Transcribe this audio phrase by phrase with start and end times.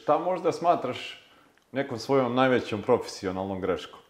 [0.00, 1.30] šta možda smatraš
[1.72, 4.00] nekom svojom najvećom profesionalnom greškom?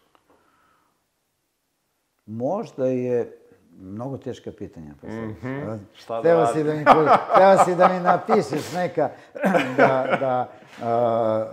[2.25, 3.37] Možda je
[3.79, 4.93] mnogo teška pitanja.
[5.03, 5.79] Mm -hmm.
[5.93, 6.85] Šta treba, da si da mi,
[7.35, 9.09] treba si da mi napišeš neka,
[9.77, 10.49] da, da,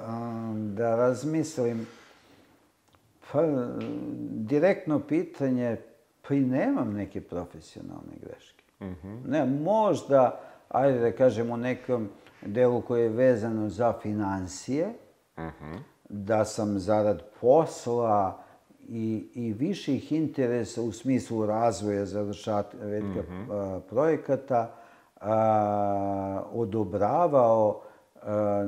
[0.09, 1.87] um, da razmislim.
[3.33, 3.43] Pa,
[4.31, 5.77] direktno pitanje,
[6.29, 8.65] pa i nemam neke profesionalne greške.
[9.27, 12.09] Ne, možda, ajde da kažem, u nekom
[12.47, 14.95] delu koji je vezano za financije,
[16.09, 18.45] da sam zarad posla
[18.89, 22.79] i, i viših interesa u smislu razvoja završetka
[23.51, 24.75] a, projekata
[25.21, 27.81] a, odobravao
[28.23, 28.65] a,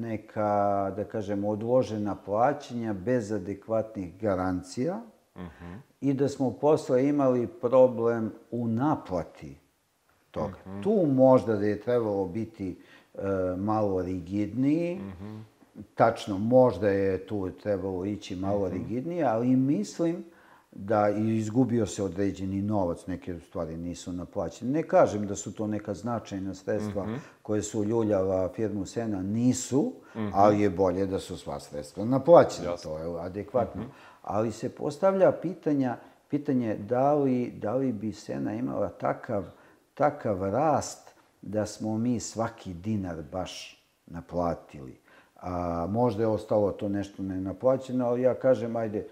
[0.00, 5.00] neka, da kažem, odložena plaćanja bez adekvatnih garancija
[6.00, 9.61] i da smo posle imali problem u naplati
[10.32, 10.56] toga.
[10.82, 12.76] Tu možda da je trebalo biti
[13.14, 13.20] e,
[13.56, 15.00] malo rigidniji,
[15.94, 20.24] tačno, možda je tu trebalo ići malo rigidnije, ali mislim
[20.72, 24.70] da i izgubio se određeni novac, neke stvari nisu naplaćene.
[24.70, 27.06] Ne kažem da su to neka značajna sredstva
[27.42, 29.92] koje su ljuljala firmu Sena, nisu,
[30.32, 33.82] ali je bolje da su sva sredstva naplaćena, to je adekvatno.
[34.22, 35.96] Ali se postavlja pitanja,
[36.28, 39.44] pitanje da li, da li bi Sena imala takav,
[39.94, 44.98] takav rast da smo mi svaki dinar baš naplatili.
[45.36, 49.06] A, možda je ostalo to nešto nenaplaćeno, ali ja kažem, ajde,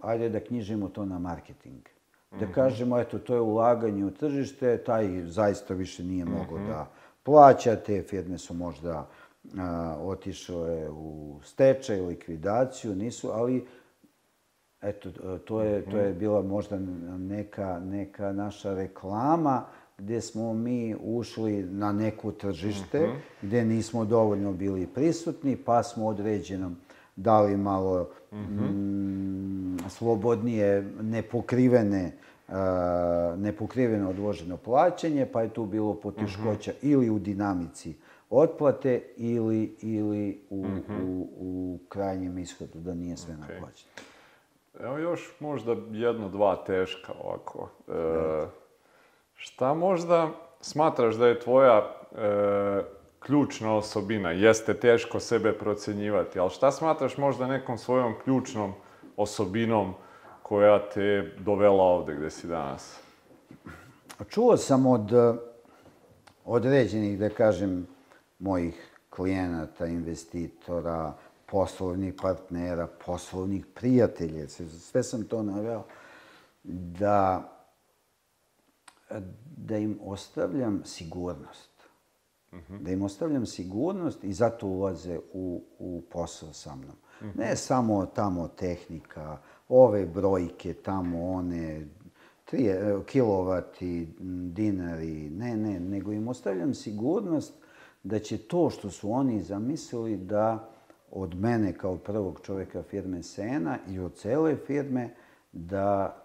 [0.00, 1.82] ajde da knjižimo to na marketing.
[2.40, 6.86] Da kažemo, eto, to je ulaganje u tržište, taj zaista više nije mogao da
[7.22, 9.08] plaća, te firme su možda
[9.58, 13.66] a, otišle u stečaj, likvidaciju, nisu, ali
[14.80, 16.78] eto, to je, to je bila možda
[17.18, 19.64] neka, neka naša reklama
[20.00, 23.08] gde smo mi ušli na neko tržište,
[23.42, 26.76] gde nismo dovoljno bili prisutni, pa smo određenom
[27.16, 32.12] dali malo mm, slobodnije, nepokrivene,
[32.48, 37.94] a, nepokriveno odloženo plaćanje, pa je tu bilo poteškoća ili u dinamici
[38.30, 40.66] otplate ili, ili u,
[41.02, 43.92] u, u krajnjem ishodu, da nije sve naplaćeno.
[44.80, 47.68] Evo još možda jedno, dva teška ovako.
[47.88, 48.59] E,
[49.40, 50.28] šta možda
[50.60, 52.82] smatraš da je tvoja e,
[53.20, 54.30] ključna osobina?
[54.30, 58.72] Jeste teško sebe procenjivati, ali šta smatraš možda nekom svojom ključnom
[59.16, 59.94] osobinom
[60.42, 63.00] koja te dovela ovde gde si danas?
[64.28, 65.34] Čuo sam od eh,
[66.44, 67.86] određenih, da kažem,
[68.38, 71.12] mojih klijenata, investitora,
[71.46, 75.82] poslovnih partnera, poslovnih prijatelja, sve sam to naveo,
[76.62, 77.50] da,
[79.56, 81.70] da im ostavljam sigurnost.
[82.80, 86.96] Da im ostavljam sigurnost i zato ulaze u, u posao sa mnom.
[87.34, 89.38] Ne samo tamo tehnika,
[89.68, 91.86] ove brojke, tamo one,
[92.44, 94.08] tri, e, kilovati,
[94.52, 97.54] dinari, ne, ne, nego im ostavljam sigurnost
[98.02, 100.70] da će to što su oni zamislili da
[101.10, 105.14] od mene kao prvog čoveka firme Sena i od cele firme
[105.52, 106.16] da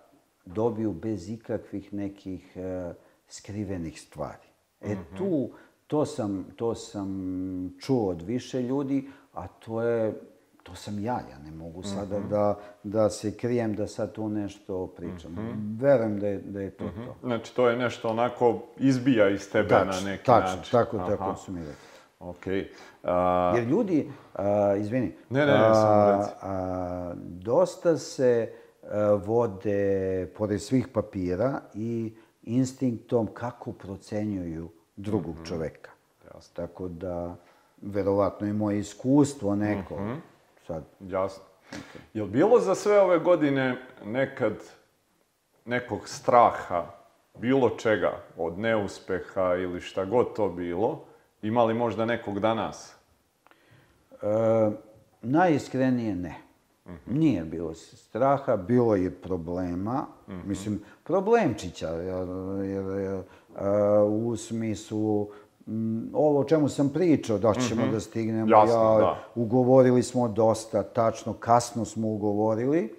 [0.46, 2.94] dobiju bez ikakvih nekih e,
[3.28, 4.48] skrivenih stvari.
[4.82, 5.50] E tu,
[5.88, 7.10] to sam, to sam
[7.80, 10.14] čuo od više ljudi, a to je,
[10.64, 14.88] to sam ja, ja ne mogu sada da, da se krijem da sad tu nešto
[14.88, 15.36] pričam.
[15.80, 17.16] Verujem da je, da je to to.
[17.24, 20.72] Znači, to je nešto onako izbija iz tebe na Tačno, neki tačno, način.
[20.72, 21.76] tako, Aha, tako su mi rekli.
[22.20, 22.70] Okej.
[23.04, 28.54] A, Jer ljudi, a, izvini, Ne, ne, ne, samo a, dosta se
[29.18, 29.80] vode,
[30.28, 32.14] pored svih papira, i
[32.44, 35.46] instinktom kako procenjuju drugog Mhm.
[35.46, 35.92] čoveka.
[36.54, 37.36] Tako da,
[37.82, 40.14] verovatno i moje iskustvo neko, Mhm.
[40.68, 41.44] sad, Jasno.
[42.14, 44.54] Jel bilo za sve ove godine nekad
[45.66, 46.86] nekog straha,
[47.36, 51.04] bilo čega, od neuspeha ili šta god to bilo,
[51.42, 52.96] imali možda nekog danas?
[54.14, 54.16] E,
[55.22, 56.36] najiskrenije ne.
[57.06, 60.06] Nije bilo straha, bilo je problema.
[60.30, 60.50] Mhm.
[60.50, 62.28] Mislim, problemčića, jer,
[62.66, 63.24] jer, jer,
[64.08, 65.28] u smislu
[65.68, 68.52] m, ovo o čemu sam pričao, da ćemo da stignemo.
[68.52, 69.20] Jasno, ja, da.
[69.36, 72.96] Ugovorili smo dosta, tačno, kasno smo ugovorili,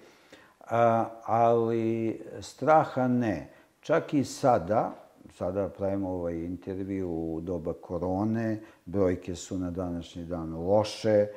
[0.69, 3.53] a, ali straha ne.
[3.79, 4.91] Čak i sada,
[5.33, 11.27] sada pravimo ovaj intervju u doba korone, brojke su na današnji dan loše,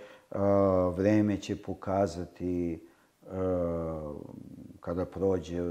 [0.96, 2.86] vreme će pokazati
[3.30, 4.12] a,
[4.80, 5.62] kada prođe,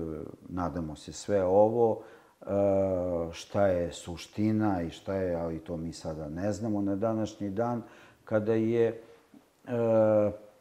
[0.50, 2.02] nadamo se, sve ovo,
[2.42, 7.50] a, šta je suština i šta je, ali to mi sada ne znamo na današnji
[7.50, 7.84] dan,
[8.26, 9.02] kada je e,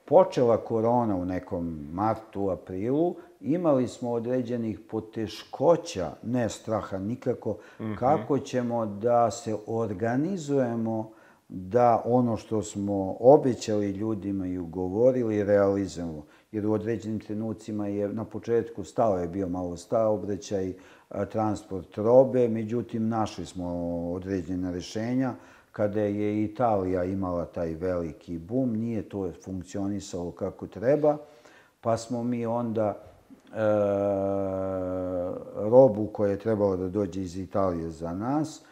[0.04, 7.56] počela korona u nekom martu, aprilu, imali smo određenih poteškoća, ne straha nikako,
[7.98, 11.10] kako ćemo da se organizujemo
[11.48, 16.26] da ono što smo obećali ljudima i ugovorili realizujemo.
[16.52, 19.76] Jer u određenim trenucima je na početku stao je bio malo
[20.08, 20.72] obraćaj,
[21.30, 23.66] transport robe, međutim našli smo
[24.12, 25.34] određena rešenja.
[25.72, 31.16] Kada je Italija imala taj veliki bum, nije to funkcionisalo kako treba,
[31.80, 33.58] pa smo mi onda e,
[35.56, 38.62] robu koja je trebala da dođe iz Italije za nas,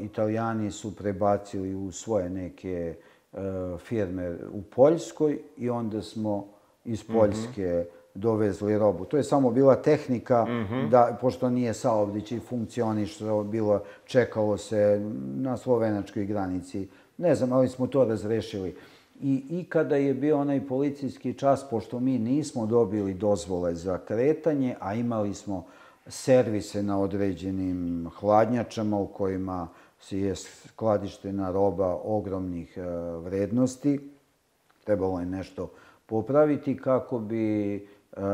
[0.00, 2.94] Italijani su prebacili u svoje neke
[3.32, 3.38] e,
[3.78, 6.46] firme u Poljskoj i onda smo
[6.84, 7.84] iz Poljske
[8.14, 9.04] dovezli robu.
[9.04, 10.46] To je samo bila tehnika
[10.90, 15.00] da, pošto nije saobraćaj funkcionišao, bilo, čekalo se
[15.36, 16.88] na slovenačkoj granici.
[17.18, 18.76] Ne znam, ali smo to razrešili.
[19.20, 24.74] I, I kada je bio onaj policijski čas, pošto mi nismo dobili dozvole za kretanje,
[24.80, 25.64] a imali smo
[26.06, 29.68] servise na određenim hladnjačama u kojima
[30.00, 32.82] se je skladištena roba ogromnih e,
[33.18, 34.10] vrednosti,
[34.84, 35.70] trebalo je nešto
[36.06, 37.80] popraviti kako bi e,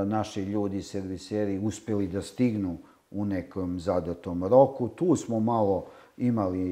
[0.04, 2.78] naši ljudi, serviseri, uspeli da stignu
[3.10, 4.88] u nekom zadatom roku.
[4.88, 5.86] Tu smo malo
[6.16, 6.64] imali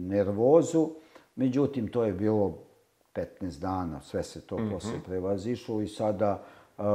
[0.00, 0.90] nervozu,
[1.36, 2.58] međutim, to je bilo
[3.14, 4.72] 15 dana, sve se to mm -hmm.
[4.72, 6.42] posle prevazišlo i sada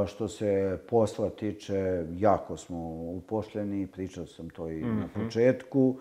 [0.06, 2.78] što se posla tiče, jako smo
[3.16, 4.98] upošljeni, pričao sam to i mm -hmm.
[5.00, 5.24] na mhm.
[5.24, 5.96] početku.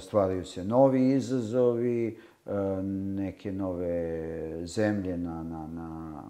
[0.00, 2.18] Stvaraju se novi izazovi,
[2.92, 6.22] neke nove zemlje na, na, na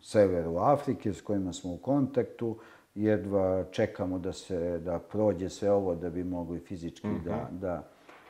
[0.00, 2.56] severu Afrike s kojima smo u kontaktu.
[2.94, 7.24] Jedva čekamo da se da prođe sve ovo da bi mogli fizički mm -hmm.
[7.24, 7.88] da, da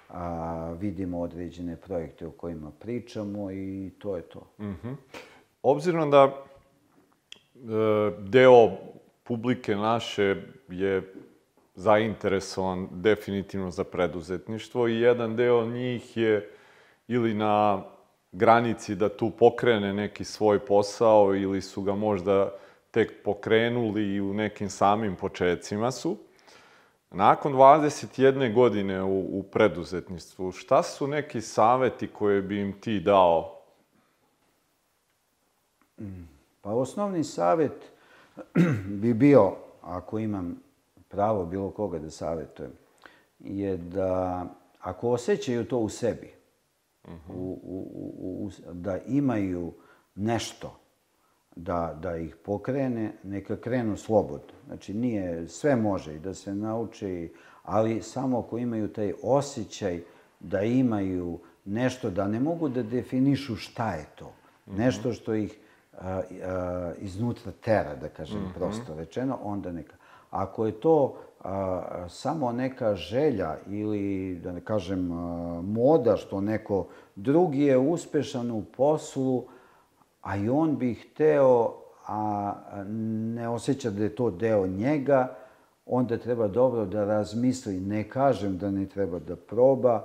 [0.08, 4.46] a, vidimo određene projekte o kojima pričamo i to je to.
[4.58, 4.94] Mm -hmm.
[5.62, 6.44] Obzirom da
[8.18, 8.70] deo
[9.22, 10.36] publike naše
[10.68, 11.14] je
[11.74, 16.50] zainteresovan definitivno za preduzetništvo i jedan deo njih je
[17.08, 17.82] ili na
[18.32, 22.52] granici da tu pokrene neki svoj posao ili su ga možda
[22.90, 26.16] tek pokrenuli i u nekim samim početcima su.
[27.10, 33.58] Nakon 21 godine u, u preduzetništvu, šta su neki saveti koje bi im ti dao?
[36.62, 37.92] Pa osnovni savet
[39.00, 40.62] bi bio, ako imam
[41.08, 42.72] pravo bilo koga da savetujem,
[43.38, 44.44] je da
[44.80, 46.30] ako osjećaju to u sebi,
[47.04, 47.34] uh -huh.
[47.34, 49.72] u, u, u, da imaju
[50.14, 50.78] nešto
[51.56, 54.54] da, da ih pokrene, neka krenu slobodno.
[54.66, 57.32] Znači, nije, sve može i da se nauči,
[57.62, 60.02] ali samo ako imaju taj osjećaj
[60.40, 64.32] da imaju nešto, da ne mogu da definišu šta je to.
[64.66, 64.78] -hmm.
[64.78, 65.58] Nešto što ih
[66.98, 68.54] iznutra tera, da kažem mm -hmm.
[68.54, 69.96] prosto rečeno, onda neka.
[70.30, 75.14] Ako je to a, samo neka želja ili, da ne kažem, a,
[75.62, 79.44] moda što neko drugi je uspešan u poslu,
[80.22, 81.74] a i on bi hteo,
[82.06, 82.54] a
[83.34, 85.34] ne osjeća da je to deo njega,
[85.86, 87.80] onda treba dobro da razmisli.
[87.80, 90.04] Ne kažem da ne treba da proba,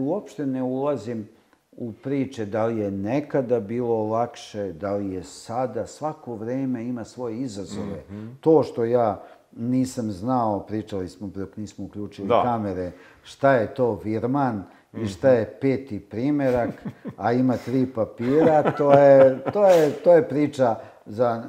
[0.00, 1.28] uopšte ne ulazim
[1.76, 7.04] u priče da li je nekada bilo lakše, da li je sada, svako vreme ima
[7.04, 8.04] svoje izazove.
[8.10, 8.34] Mm -hmm.
[8.40, 9.22] To što ja
[9.56, 12.42] nisam znao, pričali smo dok nismo uključili da.
[12.42, 14.64] kamere, šta je to virman,
[15.00, 16.70] i šta je peti primerak,
[17.16, 20.76] a ima tri papira, to je, to je, to je priča
[21.06, 21.44] za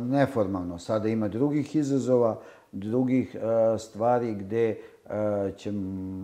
[0.00, 0.78] neformalno.
[0.78, 2.40] Sada ima drugih izazova,
[2.72, 5.12] drugih uh, stvari gde uh,
[5.56, 5.72] će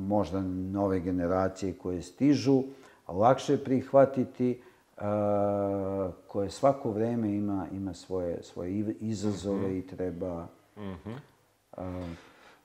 [0.08, 0.40] možda
[0.72, 2.62] nove generacije koje stižu
[3.08, 4.62] lakše prihvatiti,
[4.96, 5.02] uh,
[6.26, 9.78] koje svako vreme ima, ima svoje, svoje izazove mm -hmm.
[9.78, 10.46] i treba...
[10.76, 12.14] Mm -hmm.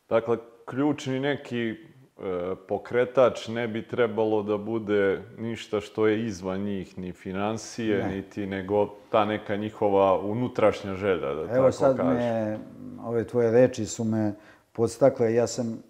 [0.09, 1.75] dakle, ključni neki
[2.13, 8.15] E, pokretač ne bi trebalo da bude ništa što je izvan njih, ni financije, ne.
[8.15, 12.15] niti nego ta neka njihova unutrašnja želja, da Evo tako sad kažem.
[12.15, 12.59] me,
[13.03, 14.33] ove tvoje reči su me
[14.71, 15.33] podstakle.
[15.33, 15.83] Ja sam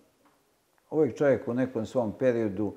[0.92, 2.74] uvijek čovjek u nekom svom periodu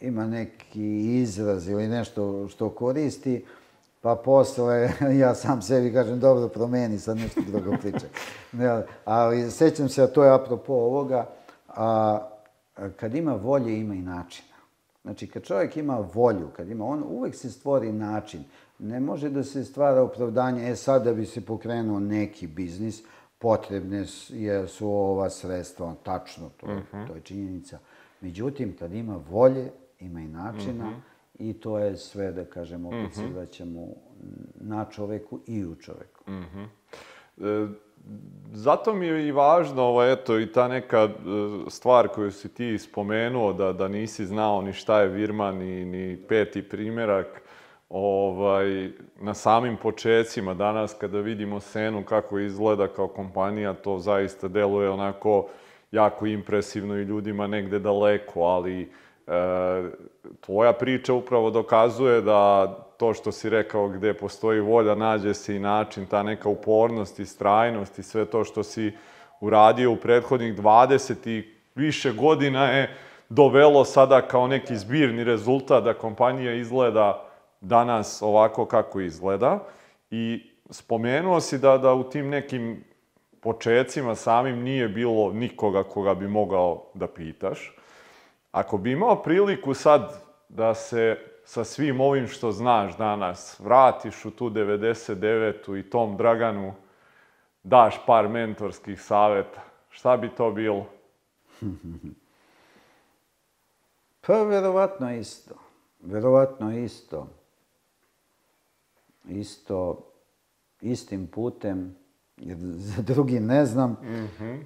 [0.00, 3.44] ima neki izraz ili nešto što koristi,
[4.00, 4.90] pa posle
[5.22, 8.06] ja sam sebi kažem dobro promeni, sad nešto drugo priča.
[8.52, 11.26] Ne, ali sećam se, a to je apropo ovoga,
[11.68, 12.18] a,
[12.96, 14.48] kad ima volje, ima i načina.
[15.02, 18.44] Znači, kad čovjek ima volju, kad ima, on uvek se stvori način.
[18.78, 23.02] Ne može da se stvara opravdanje, e sad da bi se pokrenuo neki biznis,
[23.38, 24.06] potrebne
[24.68, 27.06] su ova sredstva, tačno, to, uh -huh.
[27.06, 27.78] to je činjenica.
[28.20, 31.00] Međutim, kad ima volje, ima i načina uh -huh.
[31.38, 33.86] i to je sve, da kažem, opet se vraćamo
[34.54, 36.24] na čoveku i u čoveku.
[37.38, 37.66] E,
[38.52, 41.10] zato mi je i važno, ovaj, eto, i ta neka e,
[41.70, 46.16] stvar koju si ti spomenuo, da, da nisi znao ni šta je Virman, ni, ni
[46.28, 47.42] peti primjerak,
[47.88, 48.90] ovaj,
[49.20, 55.48] na samim počecima danas kada vidimo Senu kako izgleda kao kompanija, to zaista deluje onako
[55.92, 58.92] jako impresivno i ljudima negde daleko, ali
[60.40, 65.58] tvoja priča upravo dokazuje da to što si rekao gde postoji volja, nađe se i
[65.58, 68.92] način, ta neka upornost i strajnost i sve to što si
[69.40, 72.96] uradio u prethodnih 20 i više godina je
[73.28, 77.26] dovelo sada kao neki zbirni rezultat da kompanija izgleda
[77.60, 79.64] danas ovako kako izgleda.
[80.10, 82.84] I spomenuo si da, da u tim nekim
[83.40, 87.76] počecima samim nije bilo nikoga koga bi mogao da pitaš.
[88.52, 94.30] Ako bi imao priliku sad da se sa svim ovim što znaš danas vratiš u
[94.30, 95.78] tu 99.
[95.78, 96.74] i tom Draganu
[97.62, 100.86] daš par mentorskih saveta, šta bi to bilo?
[104.26, 105.54] Pa, verovatno isto.
[106.00, 107.28] Verovatno isto.
[109.28, 110.06] Isto,
[110.80, 111.96] istim putem,
[112.36, 113.96] jer za drugi ne znam,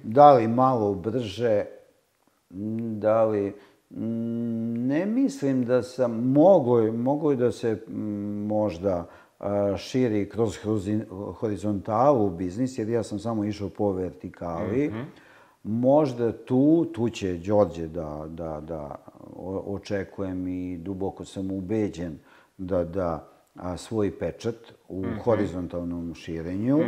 [0.03, 1.65] da li malo brže,
[2.99, 3.55] da li...
[3.97, 7.83] Ne mislim da sam, mogo, mogo je da se
[8.47, 9.07] možda
[9.77, 10.57] širi kroz
[11.33, 14.93] horizontalu biznis, jer ja sam samo išao po vertikali.
[15.63, 18.95] Možda tu, tu će Đorđe da, da, da
[19.65, 22.17] očekujem i duboko sam ubeđen
[22.57, 24.55] da da a, svoj pečat
[24.89, 26.79] u horizontalnom širenju.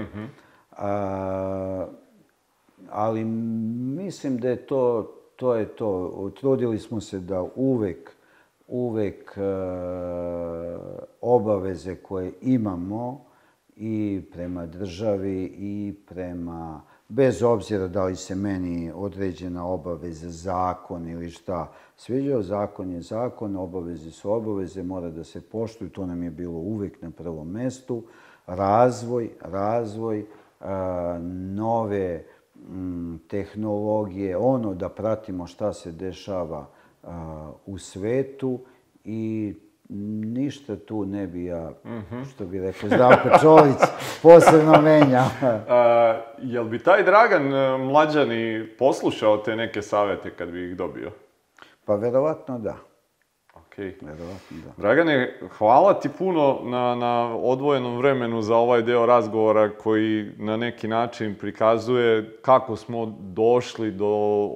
[0.72, 1.88] A,
[2.90, 6.32] ali mislim da je to, to je to.
[6.40, 8.12] Trudili smo se da uvek,
[8.68, 9.42] uvek e,
[11.22, 13.26] obaveze koje imamo
[13.76, 21.30] i prema državi i prema, bez obzira da li se meni određena obaveza, zakon ili
[21.30, 26.32] šta sviđao, zakon je zakon, obaveze su obaveze, mora da se poštuju, to nam je
[26.32, 28.04] bilo uvek na prvom mestu.
[28.48, 30.26] Razvoj, razvoj,
[30.60, 31.20] a,
[31.56, 32.24] nove
[32.70, 36.66] mm, tehnologije, ono da pratimo šta se dešava
[37.04, 38.60] a, u svetu
[39.04, 39.54] i
[39.90, 41.72] ništa tu ne bi ja,
[42.34, 43.78] što bi rekao Zdravko Čolić,
[44.24, 45.24] posebno menja.
[45.68, 51.12] A, jel bi taj Dragan e, mlađani poslušao te neke savete kad bi ih dobio?
[51.86, 52.76] Pa verovatno da.
[53.78, 53.94] Okej.
[54.02, 54.82] Verovatno da.
[54.82, 60.88] Dragane, hvala ti puno na, na odvojenom vremenu za ovaj deo razgovora koji na neki
[60.88, 64.08] način prikazuje kako smo došli do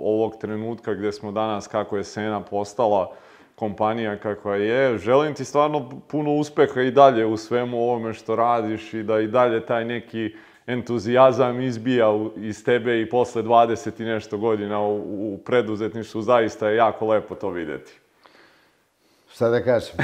[0.04, 3.12] ovog trenutka gde smo danas, kako je Sena postala
[3.56, 4.98] kompanija kakva je.
[4.98, 9.28] Želim ti stvarno puno uspeha i dalje u svemu ovome što radiš i da i
[9.28, 10.36] dalje taj neki
[10.68, 14.96] entuzijazam izbija iz tebe i posle 20 i nešto godina u,
[15.34, 16.22] u preduzetništvu.
[16.22, 18.02] Zaista je jako lepo to videti.
[19.42, 19.96] Šta da kažem?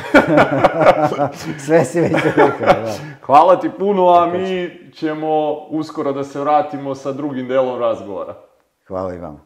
[1.66, 2.94] Sve si već rekao, da.
[3.22, 8.36] Hvala ti puno, a mi ćemo uskoro da se vratimo sa drugim delom razgovora.
[8.88, 9.40] Hvala i vama.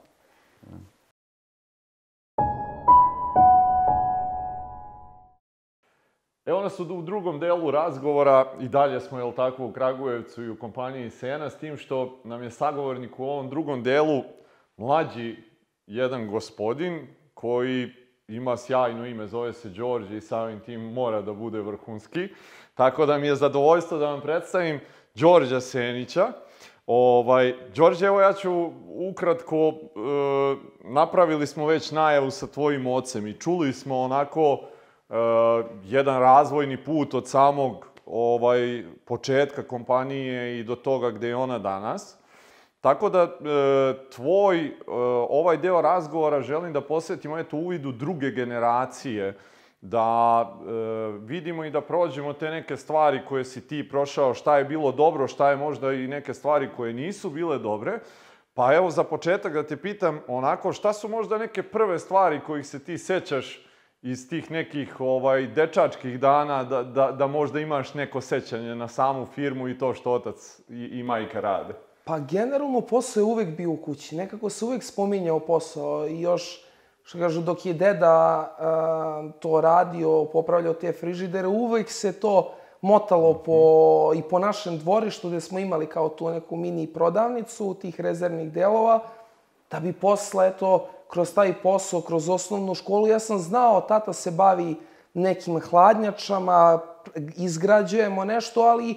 [6.45, 10.59] Evo nas u drugom delu razgovora i dalje smo, jel tako, u Kragujevcu i u
[10.59, 14.23] kompaniji Sena, s tim što nam je sagovornik u ovom drugom delu
[14.77, 15.35] mlađi
[15.87, 21.61] jedan gospodin koji ima sjajno ime, zove se Đorđe i samim tim mora da bude
[21.61, 22.27] vrhunski.
[22.73, 24.79] Tako da mi je zadovoljstvo da vam predstavim
[25.15, 26.27] Đorđa Senića.
[26.87, 29.75] Ovaj, Đorđe, evo ja ću ukratko, e,
[30.83, 34.59] napravili smo već najavu sa tvojim ocem i čuli smo onako
[35.09, 35.13] e,
[35.83, 42.20] jedan razvojni put od samog ovaj početka kompanije i do toga gde je ona danas.
[42.81, 43.29] Tako da e,
[44.09, 44.71] tvoj e,
[45.29, 49.37] ovaj deo razgovora želim da posvetimo eto uvidu druge generacije
[49.81, 50.71] da e,
[51.19, 55.27] vidimo i da prođemo te neke stvari koje si ti prošao, šta je bilo dobro,
[55.27, 57.99] šta je možda i neke stvari koje nisu bile dobre.
[58.53, 62.67] Pa evo za početak da te pitam onako šta su možda neke prve stvari kojih
[62.67, 63.65] se ti sećaš
[64.01, 69.25] iz tih nekih ovaj dečačkih dana da, da, da možda imaš neko sećanje na samu
[69.25, 71.73] firmu i to što otac i, i majka rade.
[72.03, 74.15] Pa generalno posao je uvek bio u kući.
[74.15, 76.65] Nekako se uvek spominjao posao i još,
[77.03, 78.09] što kažu, dok je deda
[78.59, 85.29] a, to radio, popravljao te frižidere, uvek se to motalo po, i po našem dvorištu
[85.29, 88.99] gde smo imali kao tu neku mini prodavnicu tih rezervnih delova,
[89.71, 94.31] da bi posle, eto, kroz taj posao, kroz osnovnu školu, ja sam znao, tata se
[94.31, 94.75] bavi
[95.13, 96.79] nekim hladnjačama,
[97.37, 98.95] izgrađujemo nešto, ali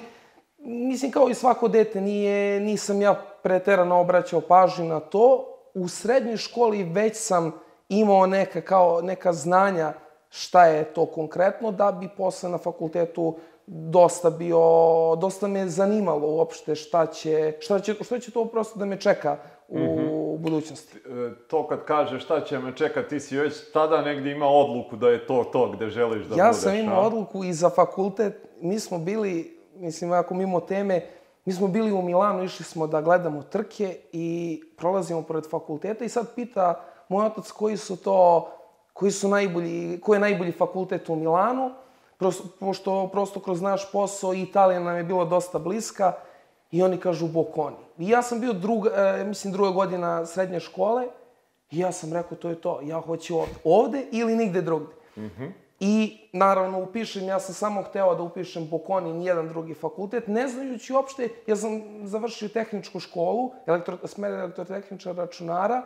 [0.65, 5.51] mislim kao i svako dete, nije, nisam ja preterano obraćao pažnju na to.
[5.75, 7.53] U srednjoj školi već sam
[7.89, 9.93] imao neka, kao, neka znanja
[10.29, 14.59] šta je to konkretno, da bi posle na fakultetu dosta bio,
[15.21, 19.37] dosta me zanimalo uopšte šta će, šta će, šta će to prosto da me čeka
[19.69, 20.37] u mm -hmm.
[20.39, 20.99] budućnosti.
[20.99, 24.97] E, to kad kažeš šta će me čekati, ti si već tada negdje imao odluku
[24.97, 26.47] da je to to gde želiš da ja budeš.
[26.47, 27.07] Ja sam imao a?
[27.07, 28.35] odluku i za fakultet.
[28.61, 31.07] Mi smo bili, mislim, ako mimo teme,
[31.45, 36.09] mi smo bili u Milanu, išli smo da gledamo trke i prolazimo pored fakulteta i
[36.09, 38.49] sad pita moj otac koji su to,
[38.93, 41.71] koji su najbolji, koji je najbolji fakultet u Milanu,
[42.61, 46.13] pošto prosto kroz naš posao Italija nam je bila dosta bliska
[46.71, 47.77] i oni kažu Bocconi.
[47.99, 51.07] I ja sam bio druga, e, mislim druga godina srednje škole
[51.71, 54.95] i ja sam rekao to je to, ja hoću ovde, ovde ili nigde drugde.
[55.17, 55.64] Mm -hmm.
[55.81, 60.93] I naravno upišem, ja sam samo hteo da upišem Bocconi, nijedan drugi fakultet, ne znajući
[60.93, 65.83] uopšte, ja sam završio tehničku školu, elektro, smer elektrotehničara računara,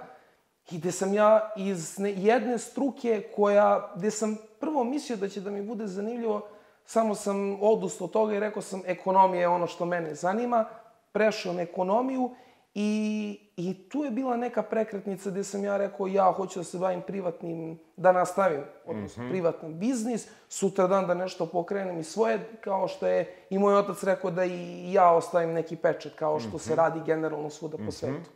[0.70, 5.50] i gde sam ja iz jedne struke koja, gde sam prvo mislio da će da
[5.50, 6.48] mi bude zanimljivo,
[6.84, 10.64] samo sam odustao od toga i rekao sam ekonomija je ono što mene zanima,
[11.12, 12.30] prešao na ekonomiju
[12.74, 16.78] i, i tu je bila neka prekretnica gde sam ja rekao ja hoću da se
[16.78, 19.30] bavim privatnim, da nastavim, odnosno mm -hmm.
[19.30, 24.02] privatni biznis, sutra dan da nešto pokrenem i svoje, kao što je i moj otac
[24.02, 26.58] rekao da i ja ostavim neki pečet, kao što mm -hmm.
[26.58, 27.90] se radi generalno svuda po mm -hmm.
[27.90, 28.30] svetu.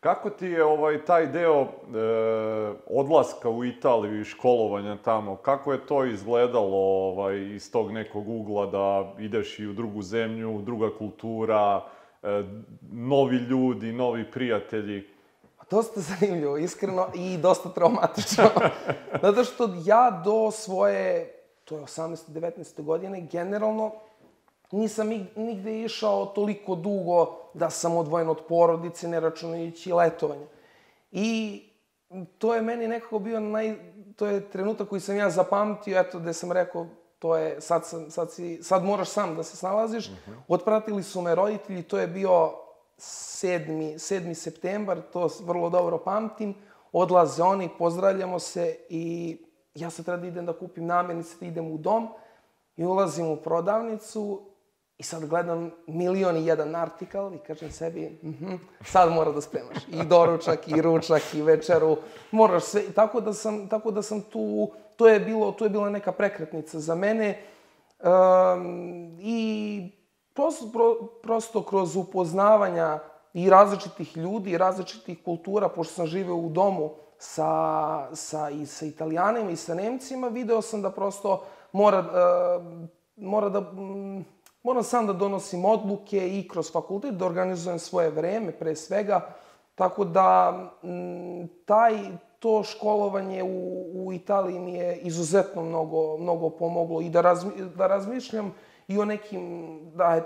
[0.00, 1.66] Kako ti je ovaj taj deo e,
[2.86, 8.66] odlaska u Italiju i školovanja tamo, kako je to izgledalo ovaj, iz tog nekog ugla
[8.66, 11.82] da ideš i u drugu zemlju, druga kultura,
[12.92, 15.08] novi ljudi, novi prijatelji?
[15.70, 18.44] Dosta zanimljivo, iskreno, i dosta traumatično.
[19.22, 22.30] Zato što ja do svoje, to je 18.
[22.30, 22.82] 19.
[22.82, 23.92] godine, generalno
[24.70, 30.46] nisam nigde išao toliko dugo da sam odvojen od porodice, ne računajući letovanje.
[31.12, 31.62] I
[32.38, 33.74] to je meni nekako bio naj...
[34.16, 36.86] To je trenutak koji sam ja zapamtio, eto, gde sam rekao,
[37.20, 40.08] to je, sad, sam, sad, si, sad moraš sam da se snalaziš.
[40.08, 40.30] Uh mhm.
[40.30, 40.42] -huh.
[40.48, 42.52] Otpratili su me roditelji, to je bio
[42.98, 43.94] 7.
[43.94, 44.34] 7.
[44.34, 46.54] septembar, to vrlo dobro pamtim.
[46.92, 49.36] Odlaze oni, pozdravljamo se i
[49.74, 52.08] ja sad treba da idem da kupim namirnice, da idem u dom
[52.76, 54.49] i ulazim u prodavnicu
[55.00, 59.40] I sad gledam milion i jedan artikal i kažem sebi, mm -hmm, sad mora da
[59.40, 61.96] spremaš i doručak, i ručak, i večeru,
[62.30, 65.90] moraš sve, tako da sam, tako da sam tu, to je bilo, to je bila
[65.90, 67.42] neka prekretnica za mene.
[68.00, 69.90] Um, i
[70.34, 72.98] prosto, pro, prosto kroz upoznavanja
[73.34, 78.86] i različitih ljudi, i različitih kultura, pošto sam živeo u domu sa, sa, i sa
[78.86, 83.58] italijanima i sa nemcima, video sam da prosto mora, uh, mora da...
[83.58, 84.24] Um,
[84.62, 89.34] Moram sam da donosim odluke i kroz fakultet, da organizujem svoje vreme, pre svega.
[89.74, 91.94] Tako da, m, taj,
[92.38, 97.86] to školovanje u, u Italiji mi je izuzetno mnogo, mnogo pomoglo i da, razmi, da
[97.86, 98.54] razmišljam
[98.88, 100.20] i o nekim, da,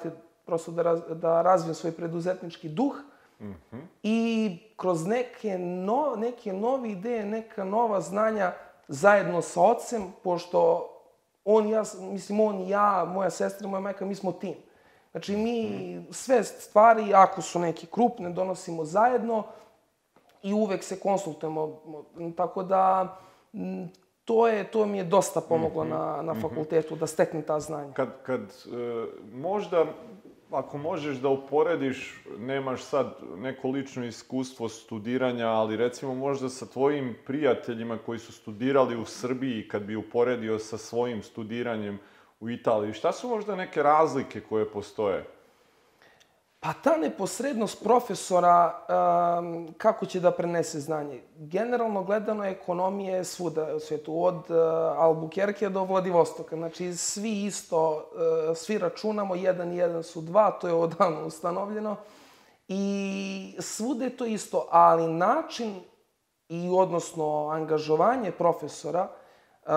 [0.47, 2.95] prosto da, raz, da razvijem svoj preduzetnički duh
[3.41, 3.81] mm -hmm.
[4.03, 8.53] i kroz neke, no, neke nove ideje, neka nova znanja
[8.89, 10.91] zajedno sa ocem, pošto
[11.45, 14.55] on, ja, mislim, on, ja, moja sestra, moja majka, mi smo tim.
[15.11, 19.45] Znači, mi sve stvari, ako su neke krupne, donosimo zajedno
[20.43, 21.81] i uvek se konsultujemo.
[22.37, 23.17] Tako da,
[24.25, 26.17] to, je, to mi je dosta pomoglo mm -hmm.
[26.17, 26.43] na, na mhm.
[26.43, 27.93] fakultetu, da steknem ta znanja.
[27.93, 29.85] Kad, kad e, možda
[30.55, 37.17] ako možeš da uporediš, nemaš sad neko lično iskustvo studiranja, ali recimo možda sa tvojim
[37.27, 41.99] prijateljima koji su studirali u Srbiji, kad bi uporedio sa svojim studiranjem
[42.41, 45.25] u Italiji, šta su možda neke razlike koje postoje?
[46.65, 48.73] Pa ta neposrednost profesora,
[49.39, 51.21] um, kako će da prenese znanje?
[51.37, 54.57] Generalno gledano ekonomije je svuda u svijetu, od uh,
[54.99, 56.57] Albuquerque do Vladivostoka.
[56.57, 58.11] Znači, svi isto,
[58.51, 61.97] uh, svi računamo, jedan i jedan su dva, to je odavno ustanovljeno.
[62.69, 65.81] I svude je to isto, ali način
[66.49, 69.71] i odnosno angažovanje profesora, uh,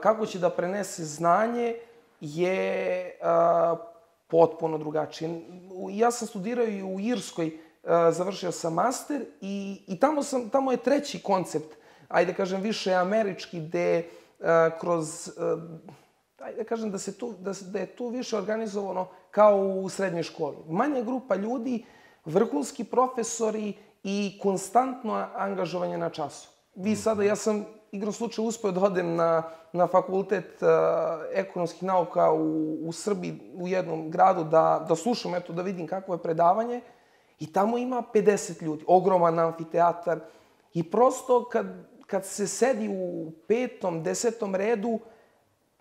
[0.00, 1.76] kako će da prenese znanje,
[2.20, 3.89] je uh,
[4.30, 5.40] potpuno drugačije.
[5.90, 7.52] Ja sam studirao i u Irskoj, e,
[8.12, 11.76] završio sam master i, i tamo, sam, tamo je treći koncept,
[12.08, 14.04] ajde kažem više američki, gde e,
[14.80, 15.32] kroz, e,
[16.38, 20.22] ajde da kažem da, se tu, da, da je tu više organizovano kao u srednjoj
[20.22, 20.56] školi.
[20.68, 21.84] Manja grupa ljudi,
[22.24, 26.48] vrhunski profesori i konstantno angažovanje na času.
[26.74, 30.68] Vi sada, ja sam igrom slučaja uspeo da odem na, na fakultet uh,
[31.32, 36.14] ekonomskih nauka u, u Srbiji, u jednom gradu, da, da slušam, eto, da vidim kakvo
[36.14, 36.80] je predavanje.
[37.38, 40.20] I tamo ima 50 ljudi, ogroman amfiteatar.
[40.74, 41.66] I prosto kad,
[42.06, 44.98] kad se sedi u petom, desetom redu,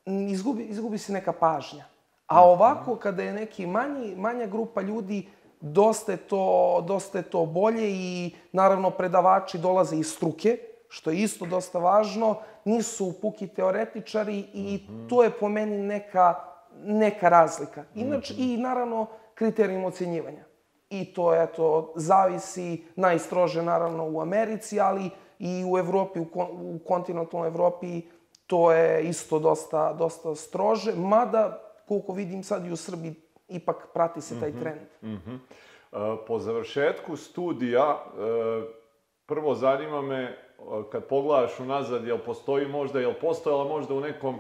[0.05, 1.85] izgubi, izgubi se neka pažnja.
[2.27, 5.27] A ovako, kada je neki manji, manja grupa ljudi,
[5.61, 10.57] dosta je, to, dosta je to bolje i naravno predavači dolaze iz struke,
[10.89, 16.36] što je isto dosta važno, nisu puki teoretičari i to je po meni neka,
[16.75, 17.84] neka razlika.
[17.95, 20.43] Inače, i naravno kriterijum ocenjivanja.
[20.89, 26.80] I to, eto, zavisi najstrože naravno u Americi, ali i u Evropi, u, kon, u
[26.88, 28.02] kontinentalnoj Evropi,
[28.47, 33.15] to je isto dosta, dosta strože, mada, koliko vidim sad i u Srbiji,
[33.47, 34.88] ipak prati se taj trend.
[35.04, 35.36] Mhm.
[35.36, 35.38] E,
[36.28, 38.62] Po završetku studija, e,
[39.25, 40.48] prvo zanima me,
[40.91, 44.39] kad pogledaš unazad, jel postoji možda, jel postojala možda u nekom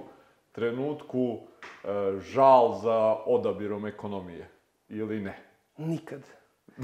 [0.51, 4.49] trenutku e, žal za odabirom ekonomije
[4.89, 5.39] ili ne?
[5.77, 6.21] Nikad.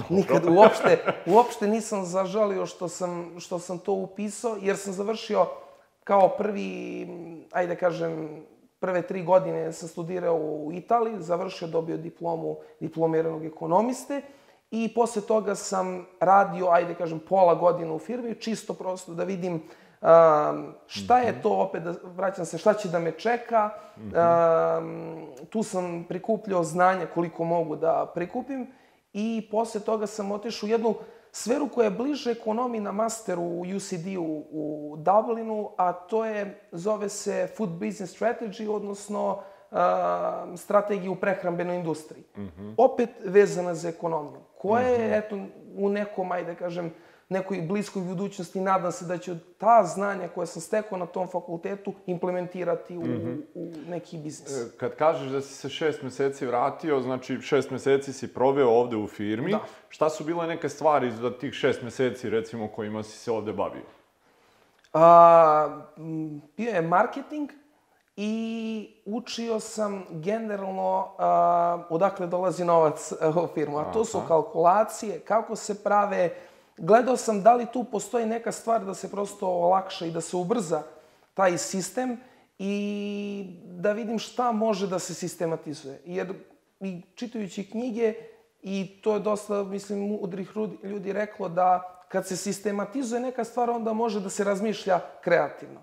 [0.09, 5.45] Nikad uopšte, uopšte nisam zažalio što sam, što sam to upisao, jer sam završio
[6.03, 7.07] kao prvi,
[7.51, 8.43] ajde da kažem,
[8.79, 14.21] prve tri godine sam studirao u Italiji, završio, dobio diplomu diplomiranog ekonomiste
[14.71, 19.53] i posle toga sam radio, ajde kažem, pola godine u firmi, čisto prosto da vidim
[19.53, 23.69] um, šta je to, opet da vraćam se, šta će da me čeka.
[23.95, 28.67] Um, tu sam prikupljao znanja koliko mogu da prikupim
[29.13, 30.95] i posle toga sam otišao u jednu
[31.31, 37.09] sferu koja je bliže ekonomiji na masteru u UCD-u u Dublinu, a to je, zove
[37.09, 39.29] se Food Business Strategy, odnosno
[39.71, 39.77] uh,
[40.55, 42.23] strategiju u prehrambenoj industriji.
[42.77, 45.39] Opet vezana za ekonomiju, koja je, eto,
[45.77, 46.93] u nekom, ajde da kažem,
[47.29, 51.93] nekoj bliskoj budućnosti, nadam se da ću ta znanja koje sam stekao na tom fakultetu
[52.05, 53.01] implementirati u,
[53.53, 54.61] u neki biznis.
[54.61, 58.95] E, Kad kažeš da si se šest meseci vratio, znači šest meseci si proveo ovde
[58.95, 59.51] u firmi.
[59.51, 59.59] Da.
[59.89, 63.83] Šta su bile neke stvari za tih šest meseci, recimo, kojima si se ovde bavio?
[64.93, 65.85] A,
[66.57, 67.49] bio je marketing
[68.17, 73.77] i učio sam generalno a, odakle dolazi novac a, u firmu.
[73.77, 76.35] A to su kalkulacije, kako se prave.
[76.77, 80.37] Gledao sam da li tu postoji neka stvar da se prosto olakša i da se
[80.37, 80.83] ubrza
[81.33, 82.17] taj sistem
[82.59, 86.01] i da vidim šta može da se sistematizuje.
[86.05, 86.33] Jer
[86.79, 88.13] i čitajući knjige,
[88.61, 90.51] i to je dosta, mislim, mudrih
[90.83, 95.81] ljudi reklo da kad se sistematizuje neka stvar, onda može da se razmišlja kreativno.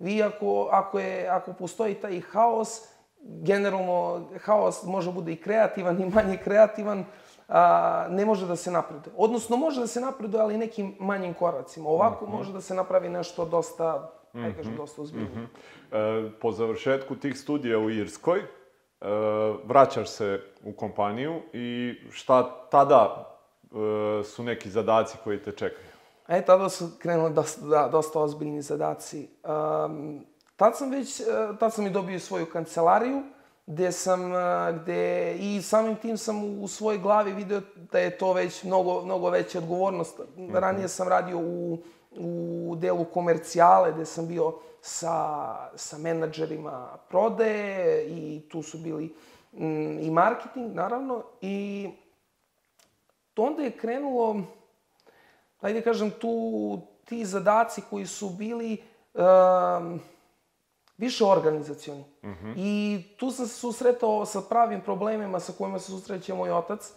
[0.00, 2.88] Vi ako, ako, je, ako postoji taj haos,
[3.22, 7.04] generalno haos može bude i kreativan i manje kreativan,
[7.48, 9.14] a, ne može da se napreduje.
[9.16, 11.88] Odnosno, može da se napreduje, ali nekim manjim koracima.
[11.88, 15.46] Ovako može da se napravi nešto dosta, ajde kažem, dosta ozbiljno.
[15.92, 18.46] E, po završetku tih studija u Irskoj, e,
[19.64, 25.89] vraćaš se u kompaniju i šta tada e, su neki zadaci koji te čekaju?
[26.30, 29.28] E, tada su krenuli dosta, da, dosta ozbiljni zadaci.
[29.84, 31.24] Um, tad sam već, e,
[31.60, 33.22] tad sam i dobio svoju kancelariju,
[33.66, 37.60] gde sam, e, gde i samim tim sam u svojoj glavi video
[37.92, 40.20] da je to već mnogo, mnogo veća odgovornost.
[40.52, 41.78] Ranije sam radio u,
[42.10, 49.14] u delu komercijale, gde sam bio sa, sa menadžerima prodaje i tu su bili
[49.52, 51.90] mm, i marketing, naravno, i
[53.34, 54.42] to onda je krenulo,
[55.60, 58.82] ajde kažem, tu ti zadaci koji su bili
[59.14, 60.00] um,
[60.96, 62.04] više organizacioni.
[62.56, 66.92] I tu sam se susretao sa pravim problemima sa kojima se susreće moj otac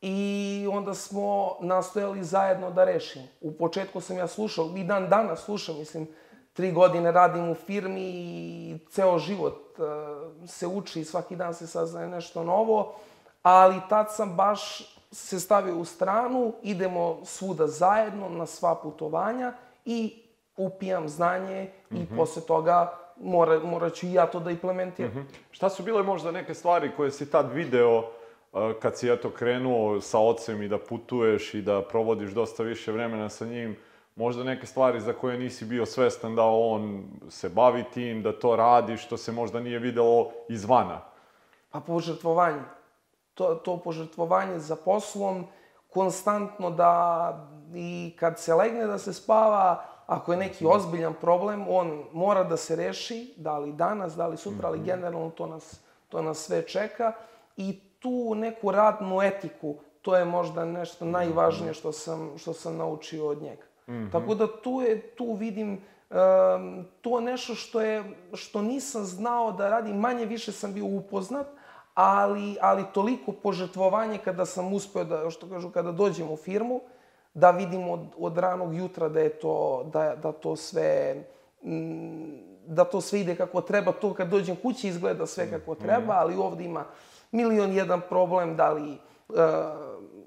[0.00, 3.24] i onda smo nastojali zajedno da rešimo.
[3.40, 6.08] U početku sam ja slušao, i dan danas slušam, mislim,
[6.52, 11.66] tri godine radim u firmi i ceo život uh, se uči i svaki dan se
[11.66, 12.94] saznaje nešto novo,
[13.42, 19.52] ali tad sam baš se stavio u stranu, idemo svuda zajedno na sva putovanja
[19.84, 20.22] i
[20.56, 25.28] upijam znanje i posle toga mora, morat ću i ja to da implementiram.
[25.50, 30.00] Šta su bile možda neke stvari koje si tad video e, kad si eto krenuo
[30.00, 33.76] sa ocem i da putuješ i da provodiš dosta više vremena sa njim,
[34.16, 38.56] možda neke stvari za koje nisi bio svestan da on se bavi tim, da to
[38.56, 41.00] radi, što se možda nije videlo izvana.
[41.70, 42.62] Pa požrtvovanje.
[43.34, 45.46] To, to požrtvovanje za poslom,
[45.88, 52.04] konstantno da i kad se legne da se spava, ako je neki ozbiljan problem, on
[52.12, 56.22] mora da se reši, da li danas, da li sutra, ali generalno to nas, to
[56.22, 57.12] nas sve čeka.
[57.56, 63.28] I tu neku radnu etiku, to je možda nešto najvažnije što sam, što sam naučio
[63.28, 63.62] od njega.
[64.12, 65.72] Tako da tu, je, tu vidim
[66.10, 71.46] um, to nešto što je, što nisam znao da radim, manje više sam bio upoznat,
[71.94, 76.80] ali, ali toliko požrtvovanje kada sam uspeo da, što kažu, kada dođem u firmu,
[77.34, 81.24] da vidim od, od ranog jutra da je to, da, da to sve,
[81.62, 83.92] mm, da to sve ide kako treba.
[83.92, 86.84] To kad dođem kući izgleda sve kako treba, ali ovde ima
[87.30, 89.36] milion jedan problem, da li uh,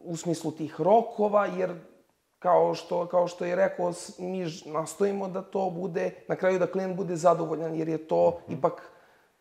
[0.04, 1.74] u smislu tih rokova, jer
[2.40, 6.96] kao što, kao što je rekao, mi nastojimo da to bude, na kraju da klijent
[6.96, 8.58] bude zadovoljan, jer je to mm -hmm.
[8.58, 8.92] ipak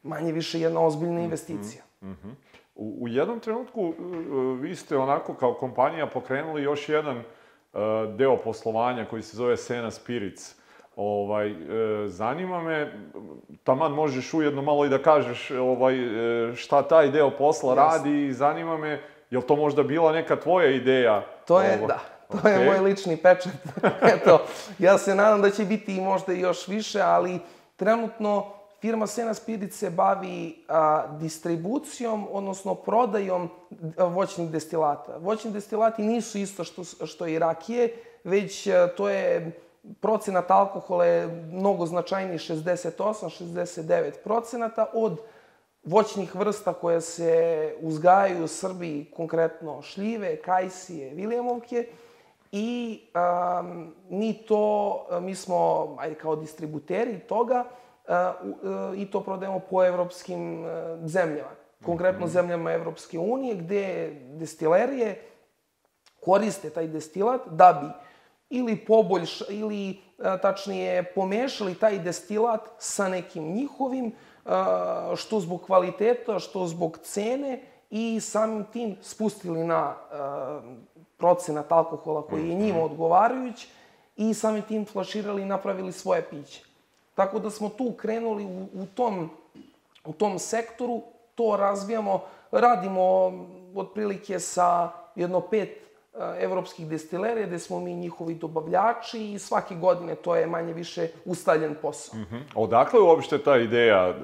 [0.04, 1.82] manje više jedna ozbiljna investicija.
[2.02, 2.34] Mm -hmm.
[2.74, 3.94] u, u jednom trenutku uh,
[4.60, 7.24] vi ste onako kao kompanija pokrenuli još jedan uh,
[8.16, 10.64] deo poslovanja koji se zove Sena Spirits.
[10.96, 11.54] Ovaj, e,
[12.08, 12.92] zanima me,
[13.64, 15.94] taman možeš ujedno malo i da kažeš ovaj,
[16.50, 17.76] e, šta taj deo posla yes.
[17.76, 21.26] radi i zanima me, je li to možda bila neka tvoja ideja?
[21.46, 21.86] To je, ovo?
[21.86, 22.00] da.
[22.30, 22.48] To okay.
[22.48, 23.52] je moj lični pečat.
[24.14, 24.42] Eto,
[24.78, 27.38] ja se nadam da će biti i možda još više, ali
[27.76, 28.46] trenutno
[28.84, 33.48] firma Sena Spirit se bavi a, distribucijom, odnosno prodajom
[33.98, 35.16] voćnih destilata.
[35.16, 37.94] Voćni destilati nisu isto što, što i rakije,
[38.24, 39.52] već a, to je
[40.00, 45.20] procenat alkohola je mnogo značajniji, 68-69 procenata od
[45.84, 51.86] voćnih vrsta koje se uzgajaju u Srbiji, konkretno šljive, kajsije, viljemovke,
[52.52, 57.64] i um, mi to, mi smo, ajde, kao distributeri toga,
[58.96, 60.68] i to prodajemo po evropskim uh,
[61.04, 61.50] zemljama.
[61.84, 62.30] Konkretno -hmm.
[62.30, 65.22] zemljama Evropske unije, gde destilerije
[66.20, 68.04] koriste taj destilat da bi
[68.50, 70.00] ili poboljš, ili
[70.42, 74.12] tačnije pomešali taj destilat sa nekim njihovim,
[75.16, 79.94] što zbog kvaliteta, što zbog cene i samim tim spustili na
[81.16, 82.84] procenat alkohola koji je njima mhm.
[82.84, 83.66] odgovarajuć
[84.16, 86.73] i samim tim flaširali i napravili svoje piće.
[87.14, 89.30] Tako da smo tu krenuli u, u, tom,
[90.04, 91.02] u tom sektoru,
[91.34, 92.20] to razvijamo,
[92.52, 93.32] radimo
[93.74, 95.84] otprilike sa jedno pet
[96.38, 101.76] evropskih destilerija, gde smo mi njihovi dobavljači i svake godine to je manje više ustaljen
[101.82, 102.20] posao.
[102.20, 102.42] Mm -hmm.
[102.54, 104.14] Odakle uopšte ta ideja e,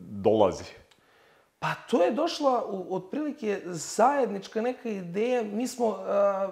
[0.00, 0.64] dolazi?
[1.58, 5.42] Pa to je došla u, otprilike zajednička neka ideja.
[5.42, 5.96] Mi smo uh,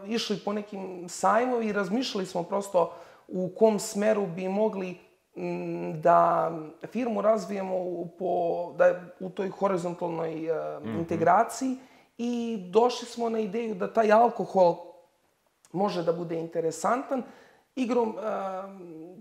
[0.06, 2.92] išli po nekim sajmovi i razmišljali smo prosto
[3.28, 4.98] u kom smeru bi mogli
[5.94, 6.50] da
[6.86, 7.74] firmu razvijemo
[8.18, 10.98] po, da, u toj horizontalnoj uh, mm -hmm.
[10.98, 11.76] integraciji
[12.18, 14.76] i došli smo na ideju da taj alkohol
[15.72, 17.22] može da bude interesantan.
[17.74, 18.22] Igrom, uh,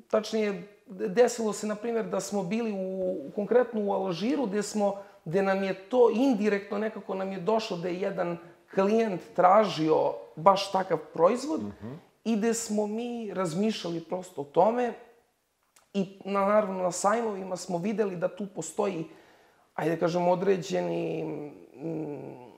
[0.07, 5.41] tačnije, desilo se, na primjer, da smo bili u, konkretno u Alžiru, gde smo gde
[5.41, 8.37] nam je to indirektno nekako nam je došlo da je jedan
[8.75, 11.95] klijent tražio baš takav proizvod mm -hmm.
[12.23, 14.93] i gde smo mi razmišljali prosto o tome
[15.95, 19.05] i na, naravno na sajmovima smo videli da tu postoji,
[19.75, 21.23] ajde kažem, određeni,
[21.75, 22.17] mm,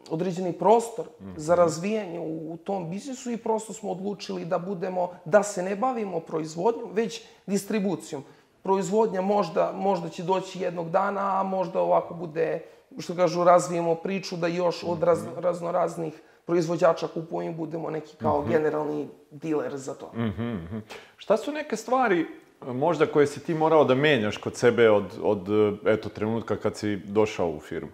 [0.09, 1.37] određeni prostor mm -hmm.
[1.37, 5.75] za razvijanje u, u tom biznisu i prosto smo odlučili da budemo, da se ne
[5.75, 8.23] bavimo proizvodnjom, već distribucijom
[8.63, 12.63] proizvodnja možda, možda će doći jednog dana, a možda ovako bude,
[12.99, 15.39] što kažu, razvijemo priču da još od raz, mhm.
[15.39, 18.49] raznoraznih proizvođača kupujemo i budemo neki kao mm -hmm.
[18.49, 20.11] generalni diler za to.
[20.15, 20.81] Mm -hmm.
[21.17, 22.25] Šta su neke stvari
[22.61, 25.47] možda koje si ti morao da menjaš kod sebe od, od
[25.85, 27.91] eto, trenutka kad si došao u firmu?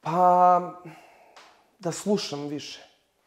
[0.00, 0.60] Pa,
[1.78, 2.80] da slušam više.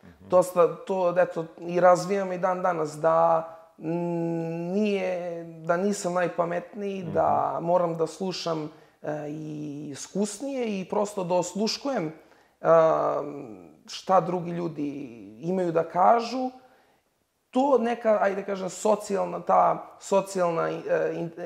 [0.03, 0.29] Mm -hmm.
[0.29, 3.47] Dosta to, eto, i razvijam i dan danas, da
[4.73, 7.13] nije, da nisam najpametniji, mm -hmm.
[7.13, 8.69] da moram da slušam
[9.01, 12.11] e, i iskusnije i prosto da osluškujem e,
[13.87, 14.89] šta drugi ljudi
[15.41, 16.49] imaju da kažu.
[17.51, 20.81] To neka, ajde da kažem, socijalna, ta socijalna e,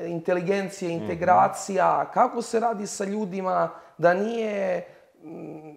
[0.06, 1.02] inteligencija, mhm.
[1.02, 2.14] integracija, mm -hmm.
[2.14, 4.88] kako se radi sa ljudima, da nije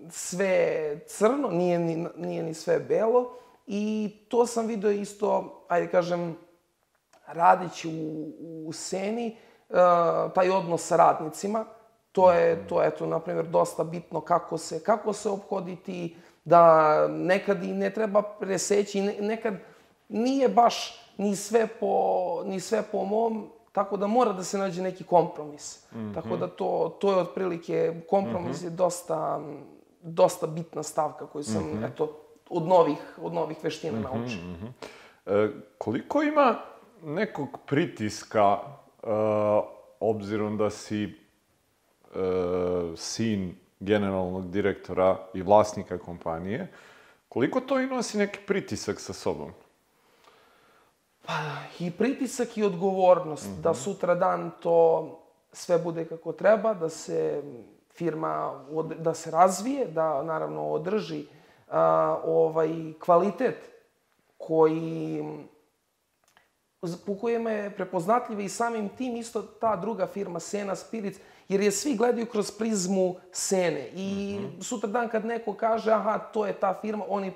[0.10, 3.36] sve crno, nije ni, nije ni sve belo.
[3.68, 6.38] I to sam video isto, ajde da kažem,
[7.28, 8.34] radeći u,
[8.68, 9.38] u Seni,
[9.70, 9.76] uh,
[10.34, 11.65] taj odnos sa radnicima,
[12.12, 17.08] to je, to je, eto, na primjer, dosta bitno kako se, kako se obhoditi, da
[17.08, 19.54] nekad i ne treba preseći, nekad
[20.10, 24.82] nije baš ni sve po, ni sve po mom, tako da mora da se nađe
[24.82, 25.86] neki kompromis.
[25.91, 26.13] Mm -hmm.
[26.13, 28.67] Tako da to, to je otprilike, kompromis mm -hmm.
[28.67, 29.41] je dosta,
[30.02, 31.88] dosta bitna stavka koju sam, mm -hmm.
[31.88, 32.15] eto,
[32.50, 34.41] od novih, od novih veština mm -hmm, naučio.
[34.43, 35.45] Mm -hmm.
[35.45, 36.56] e, koliko ima
[37.04, 38.58] nekog pritiska,
[39.04, 39.10] uh,
[40.00, 42.19] obzirom da si uh,
[42.95, 46.67] sin generalnog direktora i vlasnika kompanije,
[47.30, 49.52] koliko to i nosi neki pritisak sa sobom?
[51.26, 51.34] Pa,
[51.80, 55.20] i pritisak i odgovornost da sutra dan to
[55.52, 57.44] sve bude kako treba, da se
[57.90, 61.26] firma, od- da se razvije, da naravno održi
[61.68, 63.58] a, ovaj kvalitet
[64.38, 65.24] koji
[67.06, 71.72] po kojima je prepoznatljiva i samim tim isto ta druga firma Sena Spirits, jer je
[71.72, 73.90] svi gledaju kroz prizmu Sene.
[73.94, 77.34] I sutra dan kad neko kaže, aha, to je ta firma, oni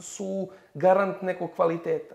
[0.00, 2.14] su garant nekog kvaliteta.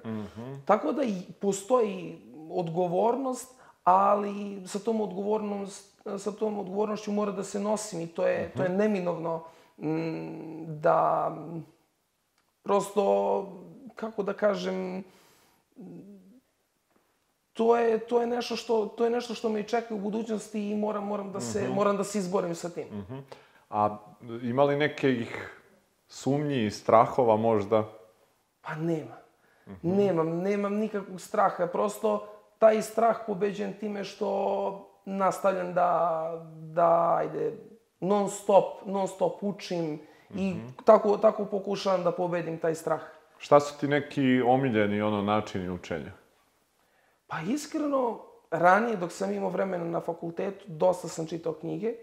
[0.65, 2.17] Tako da i postoji
[2.49, 8.51] odgovornost, ali sa tom odgovornost, sa tom odgovornošću mora da se nosim i to je,
[8.55, 9.43] to je neminovno
[9.77, 11.31] mm, da
[12.63, 13.47] prosto,
[13.95, 15.03] kako da kažem,
[17.53, 20.69] to je, to je nešto što to je nešto što me i čeka u budućnosti
[20.69, 22.85] i moram moram da se moram da se izborim sa tim.
[23.69, 23.97] A
[24.41, 25.59] ima li nekih
[26.13, 27.83] sumnji i strahova možda?
[28.61, 29.15] Pa nema.
[29.81, 31.67] Nemam, nemam nikakvog straha.
[31.67, 32.27] Prosto
[32.59, 37.53] taj strah pobeđujem time što nastavljam da, da ajde,
[37.99, 39.99] non stop, non stop učim
[40.35, 43.01] i tako, tako pokušavam da pobedim taj strah.
[43.37, 46.11] Šta su ti neki omiljeni ono načini učenja?
[47.27, 48.19] Pa iskreno,
[48.51, 51.93] ranije dok sam imao vremena na fakultetu, dosta sam čitao knjige.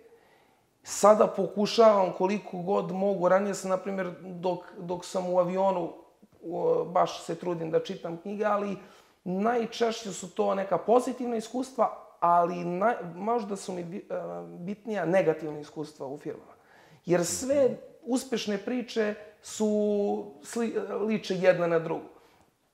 [0.82, 3.28] Sada pokušavam koliko god mogu.
[3.28, 5.92] Ranije sam, na primjer, dok, dok sam u avionu,
[6.86, 8.76] baš se trudim da čitam knjige, ali
[9.24, 14.00] najčešće su to neka pozitivna iskustva, ali naj, možda su mi e,
[14.58, 16.52] bitnija negativna iskustva u firmama.
[17.06, 20.74] Jer sve uspešne priče su sli,
[21.06, 22.04] liče jedna na drugu.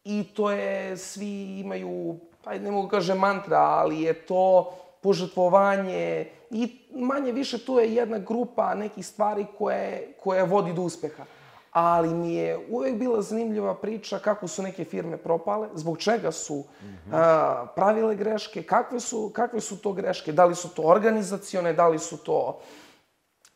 [0.04, 6.78] I to je, svi imaju, ajde ne mogu kažem mantra, ali je to požrtvovanje i
[6.94, 11.24] manje više to je jedna grupa nekih stvari koje, koje vodi do uspeha.
[11.72, 16.64] Ali mi je uvek bila zanimljiva priča kako su neke firme propale, zbog čega su
[17.12, 21.88] a, pravile greške, kakve su, kakve su to greške, da li su to organizacione, da
[21.88, 22.60] li su to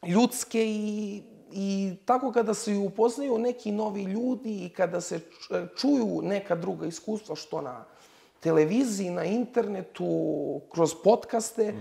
[0.06, 1.22] ljudske i,
[1.52, 5.20] i tako kada se upoznaju neki novi ljudi i kada se
[5.76, 7.84] čuju neka druga iskustva, što na
[8.40, 11.74] televiziji, na internetu, kroz podcaste,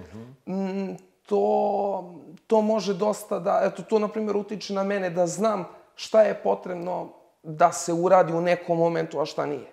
[0.48, 0.96] mm,
[1.26, 2.14] to,
[2.48, 6.34] to može dosta da, eto, to na primjer utiče na mene da znam šta je
[6.44, 7.10] potrebno
[7.44, 9.72] da se uradi u nekom momentu, a šta nije.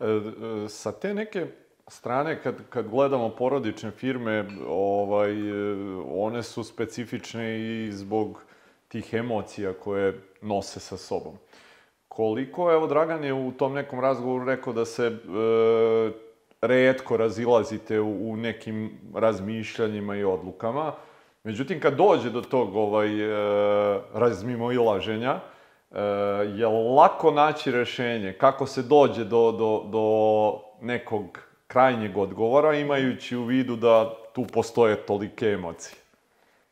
[0.00, 1.46] E, e, sa te neke
[1.88, 5.74] strane, kad, kad gledamo porodične firme, ovaj, e,
[6.14, 8.42] one su specifične i zbog
[8.88, 11.38] tih emocija koje nose sa sobom.
[12.10, 15.12] Koliko, evo, Dragan je u tom nekom razgovoru rekao da se e,
[16.60, 20.92] redko razilazite u, u nekim razmišljanjima i odlukama.
[21.44, 25.40] Međutim, kad dođe do tog ovaj, e, razmimoilaženja,
[25.90, 26.00] e,
[26.56, 30.06] je lako naći rešenje kako se dođe do, do, do
[30.80, 35.94] nekog krajnjeg odgovora, imajući u vidu da tu postoje tolike emocije.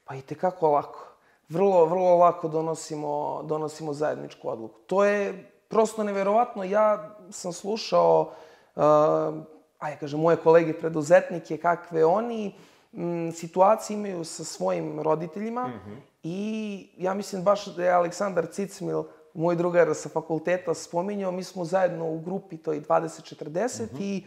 [0.05, 1.08] Pa i tekako lako.
[1.49, 4.79] Vrlo, vrlo lako donosimo, donosimo zajedničku odluku.
[4.87, 6.65] To je prosto neverovatno.
[6.65, 8.33] Ja sam slušao,
[8.77, 8.83] uh,
[9.79, 12.55] ajde kažem, moje kolege preduzetnike, kakve oni
[12.93, 15.71] m, situacije imaju sa svojim roditeljima
[16.23, 19.03] i ja mislim baš da je Aleksandar Cicmil,
[19.35, 24.27] moj drugar sa fakulteta, spominjao, mi smo zajedno u grupi toj 2040 i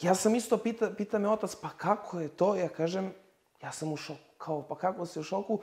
[0.00, 2.54] ja sam isto, pita, pita me otac, pa kako je to?
[2.54, 3.12] Ja kažem,
[3.62, 4.20] ja sam u šoku.
[4.38, 5.58] Kao, pa kako si u šoku?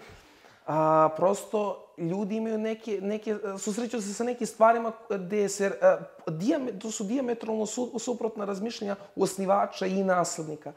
[0.73, 5.97] A, prosto, ljudi imaju neke, neke, susreću se sa nekim stvarima gde se, a,
[6.31, 10.73] dijame, to su diametralno su, suprotna razmišljanja osnivača i naslednika.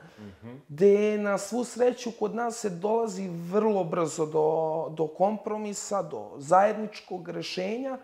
[0.69, 7.29] Gde na svu sreću kod nas se dolazi vrlo brzo do, do kompromisa, do zajedničkog
[7.29, 7.99] rešenja.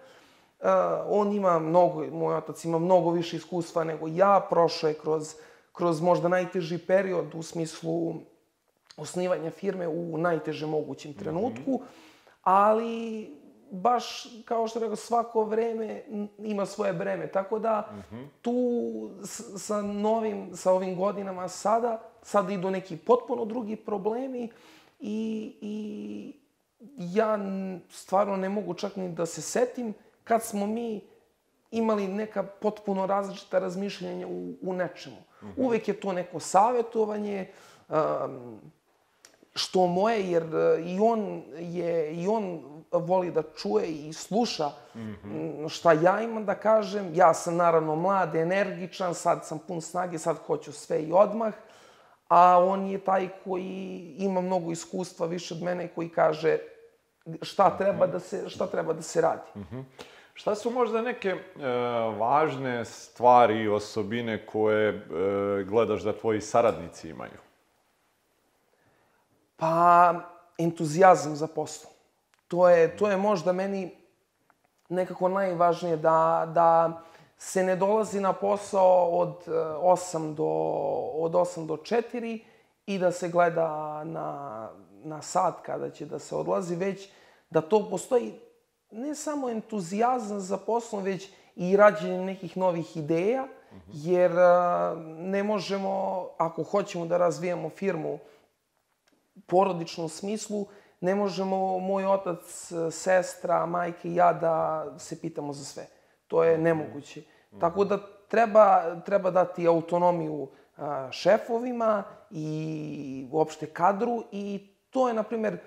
[0.61, 0.67] Uh,
[1.09, 5.35] on ima mnogo, moj otac ima mnogo više iskustva nego ja, prošao je kroz,
[5.73, 8.15] kroz možda najteži period u smislu
[9.01, 11.81] osnivanja firme u najtežem mogućem trenutku,
[12.43, 13.31] ali
[13.71, 14.07] baš
[14.45, 16.03] kao što rekao, svako vreme
[16.39, 17.27] ima svoje breme.
[17.27, 17.89] Tako da
[18.43, 18.53] tu
[19.23, 24.49] s- sa novim, sa ovim godinama sada, sada idu neki potpuno drugi problemi
[25.01, 26.37] i, i
[26.99, 27.39] ja
[27.91, 29.95] stvarno ne mogu čak ni da se setim
[30.25, 31.01] kad smo mi
[31.71, 35.17] imali neka potpuno različita razmišljanja u, u nečemu.
[35.57, 37.49] Uvek je to neko savjetovanje,
[37.89, 37.97] um,
[39.61, 42.61] što moje, jer e, i on je, i on
[42.93, 47.11] voli da čuje i sluša m, šta ja imam da kažem.
[47.15, 51.53] Ja sam naravno mlad, energičan, sad sam pun snage, sad hoću sve i odmah.
[52.29, 56.59] A on je taj koji ima mnogo iskustva više od mene i koji kaže
[57.43, 59.51] šta treba da se, šta treba da se radi.
[60.35, 61.39] Šta su možda neke e,
[62.19, 65.03] važne stvari i osobine koje e,
[65.65, 67.50] gledaš da tvoji saradnici imaju?
[69.61, 70.15] Pa,
[70.59, 71.91] entuzijazam za posao.
[72.49, 73.91] To je, to je možda meni
[74.89, 77.03] nekako najvažnije da, da
[77.39, 80.45] se ne dolazi na posao od 8 do,
[81.15, 82.43] od 8 do 4
[82.87, 84.69] i da se gleda na,
[85.05, 87.09] na sat kada će da se odlazi, već
[87.51, 88.35] da to postoji
[88.91, 93.47] ne samo entuzijazam za poslom, već i rađenje nekih novih ideja,
[93.93, 94.33] jer
[95.19, 98.19] ne možemo, ako hoćemo da razvijamo firmu
[99.47, 100.67] porodičnom smislu,
[101.01, 105.87] ne možemo moj otac, sestra, majka i ja da se pitamo za sve.
[106.27, 107.23] To je nemoguće.
[107.61, 110.49] Tako da treba, treba dati autonomiju
[111.11, 115.59] šefovima i uopšte kadru i to je, na primer,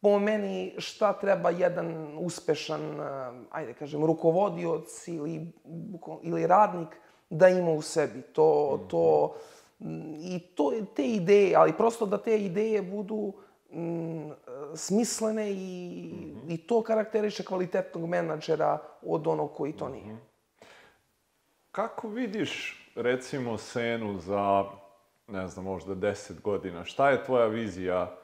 [0.00, 3.00] po meni šta treba jedan uspešan,
[3.50, 5.52] ajde kažem, rukovodioc ili,
[6.22, 6.88] ili radnik
[7.30, 8.22] da ima u sebi.
[8.22, 9.34] To, to,
[10.20, 13.32] I to, te ideje, ali prosto da te ideje budu
[13.72, 14.30] mm,
[14.74, 16.54] smislene i, mm -hmm.
[16.54, 20.16] i to karakteriše kvalitetnog menadžera od onog koji to nije.
[21.70, 24.64] Kako vidiš, recimo, Senu za,
[25.28, 26.84] ne znam, možda deset godina?
[26.84, 28.16] Šta je tvoja vizija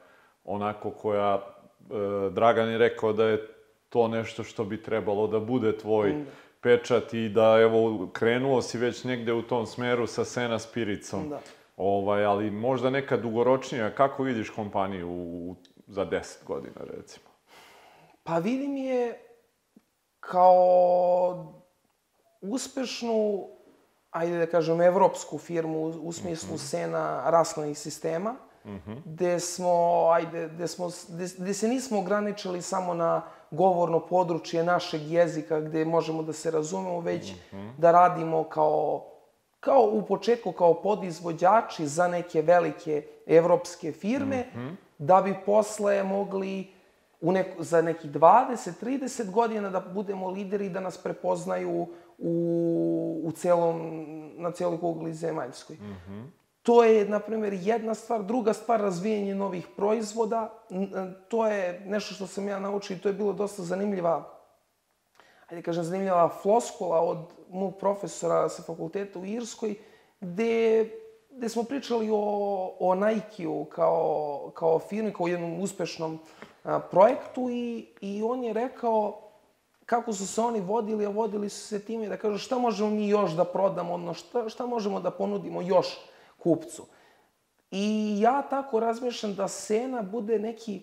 [0.45, 3.47] onako koja, e, Dragan je rekao da je
[3.89, 6.25] to nešto što bi trebalo da bude tvoj mm.
[6.65, 11.29] Pečat i da, evo, krenuo si već negde u tom smeru sa Sena Spiricom.
[11.29, 11.39] Da.
[11.77, 15.55] Ovaj, ali možda neka dugoročnija, kako vidiš kompaniju u,
[15.87, 17.25] za 10 godina, recimo?
[18.23, 19.19] Pa vidim je
[20.19, 21.53] kao
[22.41, 23.47] uspešnu,
[24.11, 26.69] ajde da kažem, evropsku firmu u, smislu mm -hmm.
[26.69, 28.35] sena raslenih sistema,
[28.65, 28.97] mm -hmm.
[29.05, 33.21] gde smo, ajde, gde, smo, gde, gde se nismo ograničili samo na
[33.55, 37.71] govorno područje našeg jezika gde možemo da se razumemo, već mm -hmm.
[37.77, 39.11] da radimo kao
[39.65, 44.75] kao u početku kao podizvođači za neke velike evropske firme, mm -hmm.
[44.97, 46.67] da bi posle mogli
[47.21, 51.87] u neko, za nekih 20-30 godina da budemo lideri da nas prepoznaju
[52.17, 54.05] u, u celom,
[54.37, 55.75] na celoj kugli zemaljskoj.
[55.75, 56.44] Mm -hmm.
[56.65, 58.23] To je, na primjer, jedna stvar.
[58.23, 60.53] Druga stvar, razvijanje novih proizvoda.
[61.27, 64.35] To je nešto što sam ja naučio i to je bilo dosta zanimljiva
[65.49, 67.17] ajde kažem, zanimljiva floskula od
[67.49, 69.75] mog profesora sa fakulteta u Irskoj,
[70.19, 70.89] gde,
[71.29, 76.19] gde smo pričali o, o Nike-u kao, kao firmi, kao jednom uspešnom
[76.63, 79.21] a, projektu i, i on je rekao
[79.85, 83.09] kako su se oni vodili, a vodili su se time da kažu šta možemo mi
[83.09, 85.97] još da prodamo, odno šta, šta možemo da ponudimo još
[86.45, 86.85] kupcu.
[87.71, 90.81] I ja tako razmišljam da Sena bude neki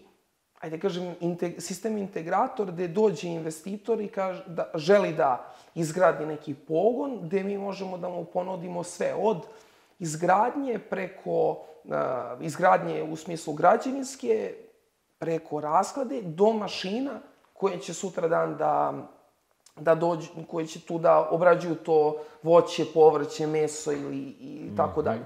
[0.63, 6.55] ajde kažem, integ sistem integrator gde dođe investitor i kaže, da, želi da izgradi neki
[6.55, 9.43] pogon gde mi možemo da mu ponudimo sve od
[9.99, 11.95] izgradnje preko uh,
[12.41, 14.55] izgradnje u smislu građevinske,
[15.19, 17.21] preko rasklade do mašina
[17.53, 18.93] koje će sutra dan da
[19.77, 25.05] da dođu, koje će tu da obrađuju to voće, povrće, meso ili i tako mhm.
[25.05, 25.25] dalje.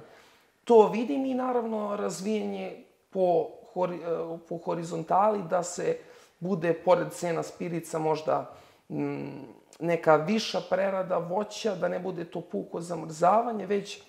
[0.67, 5.99] To vidim i naravno razvijenje po hori, e, po horizontali, da se
[6.41, 8.55] bude, pored sena spirica, možda
[8.91, 9.45] m,
[9.81, 14.03] neka viša prerada voća, da ne bude to puko zamrzavanje, već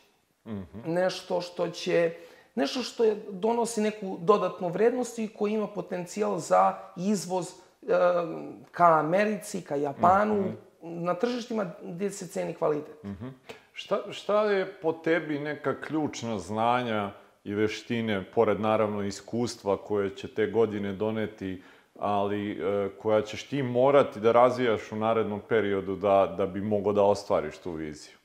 [0.46, 0.86] mm -hmm.
[0.86, 2.16] nešto što će
[2.56, 7.88] nešto što je, donosi neku dodatnu vrednost i koji ima potencijal za izvoz e,
[8.72, 11.04] ka Americi, ka Japanu, mm -hmm.
[11.04, 13.04] na tržištima gde se ceni kvalitet.
[13.04, 13.32] Mm -hmm.
[13.78, 17.12] Šta, šta je po tebi neka ključna znanja
[17.44, 21.64] i veštine, pored naravno iskustva koje će te godine doneti,
[22.00, 26.94] ali e, koja ćeš ti morati da razvijaš u narednom periodu da, da bi mogo
[26.94, 28.16] da ostvariš tu viziju?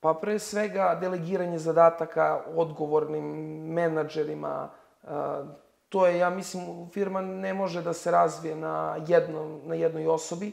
[0.00, 3.24] Pa pre svega delegiranje zadataka odgovornim
[3.72, 4.70] menadžerima.
[5.04, 5.06] E,
[5.88, 10.52] to je, ja mislim, firma ne može da se razvije na, jednom, na jednoj osobi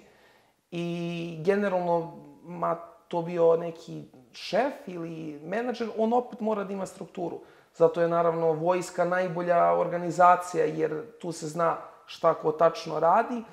[0.72, 4.03] i generalno, ma to bio neki
[4.34, 7.39] šef ili menadžer, on opet mora da ima strukturu.
[7.76, 13.43] Zato je naravno vojska najbolja organizacija, jer tu se zna šta ko tačno radi.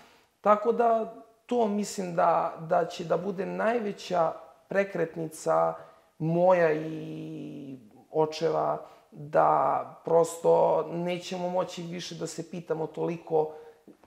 [0.41, 1.15] Tako da
[1.47, 4.33] to mislim da, da će da bude najveća
[4.69, 5.75] prekretnica
[6.19, 7.79] moja i
[8.11, 8.79] očeva
[9.11, 13.55] da prosto nećemo moći više da se pitamo toliko,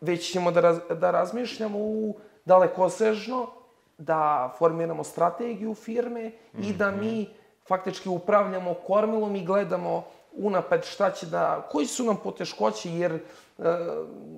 [0.01, 3.61] već ćemo da, raz, da razmišljamo u dalekosežno,
[4.01, 6.31] da formiramo strategiju firme mm
[6.61, 6.69] -hmm.
[6.69, 7.29] i da mi
[7.67, 13.19] faktički upravljamo kormilom i gledamo unapred šta će da, koji su nam poteškoće, jer e,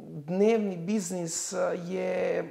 [0.09, 1.53] dnevni biznis
[1.87, 2.43] je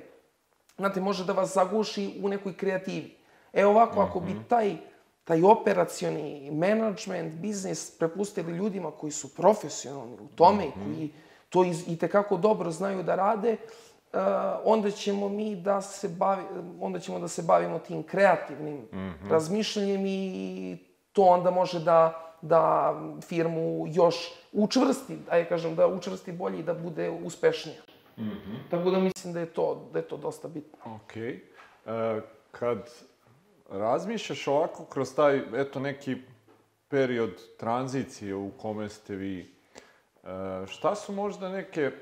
[0.77, 3.17] znate, može da vas zaguši u nekoj kreativi.
[3.53, 4.77] E ovako, ako bi taj,
[5.25, 11.11] taj operacioni management, biznis prepustili ljudima koji su profesionalni u tome, i koji
[11.49, 13.92] to iz, i tekako dobro znaju da rade, uh,
[14.65, 16.43] onda ćemo mi da se bavi,
[16.81, 18.89] onda ćemo da se bavimo tim kreativnim
[19.31, 20.79] razmišljanjem i
[21.13, 22.95] to onda može da da
[23.29, 24.17] firmu još
[24.53, 27.83] učvrsti, ajde kažem, da učvrsti bolje i da bude uspešnija.
[28.71, 30.79] Tako da mislim da je to, da je to dosta bitno.
[30.95, 31.17] Ok.
[31.17, 31.41] E,
[32.51, 32.91] kad
[33.71, 36.17] razmišljaš ovako kroz taj, eto, neki
[36.89, 39.55] period tranzicije u kome ste vi,
[40.25, 41.93] e, šta su možda neke e,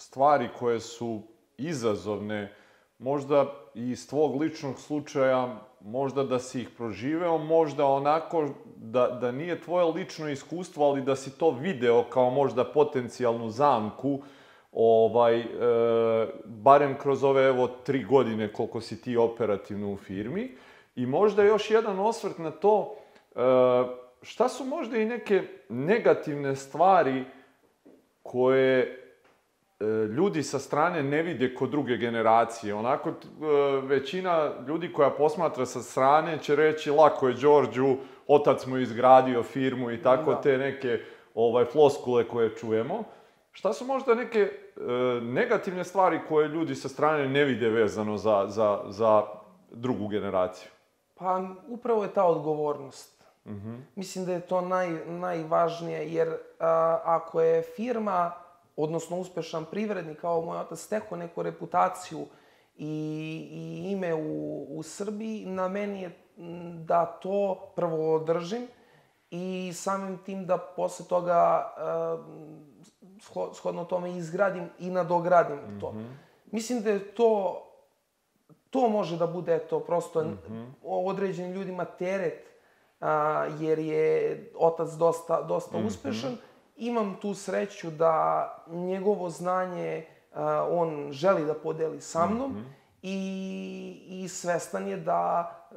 [0.00, 1.22] stvari koje su
[1.58, 2.52] izazovne,
[2.98, 9.32] možda i iz tvog ličnog slučaja, možda da si ih proživeo, možda onako da, da
[9.32, 14.22] nije tvoje lično iskustvo, ali da si to video kao možda potencijalnu zamku,
[14.72, 15.46] ovaj, e,
[16.44, 20.56] barem kroz ove evo tri godine koliko si ti operativno u firmi.
[20.96, 22.94] I možda još jedan osvrt na to,
[23.34, 23.40] e,
[24.22, 27.24] šta su možda i neke negativne stvari
[28.22, 28.99] koje
[30.16, 32.74] ljudi sa strane ne vide kod druge generacije.
[32.74, 33.14] Onako, e,
[33.82, 39.90] većina ljudi koja posmatra sa strane će reći lako je Đorđu, otac mu izgradio firmu
[39.90, 40.40] i tako Da.
[40.40, 41.00] te neke
[41.34, 43.04] ovaj, floskule koje čujemo.
[43.52, 44.50] Šta su možda neke e,
[45.22, 49.22] negativne stvari koje ljudi sa strane ne vide vezano za, za, za
[49.70, 50.70] drugu generaciju?
[51.14, 53.20] Pa upravo je ta odgovornost.
[53.94, 56.28] Mislim da je to naj, najvažnije, jer
[56.60, 58.32] a, ako je firma,
[58.80, 62.26] odnosno uspešan privrednik, kao moj otac, stekao neku reputaciju
[62.76, 62.86] i,
[63.52, 64.28] i ime u,
[64.70, 66.16] u Srbiji, na meni je
[66.76, 67.38] da to
[67.76, 68.66] prvo održim
[69.30, 71.70] i samim tim da posle toga
[73.20, 75.94] sho- shodno tome izgradim i nadogradim to.
[76.46, 77.62] Mislim da je to
[78.70, 80.24] to može da bude eto prosto
[80.84, 82.46] o- određenim ljudima teret
[83.00, 83.10] a,
[83.60, 84.04] jer je
[84.56, 86.36] otac dosta dosta uspešan
[86.80, 92.64] imam tu sreću da njegovo znanje a, on želi da podeli sa mnom
[93.02, 95.74] i, i svestan je da e,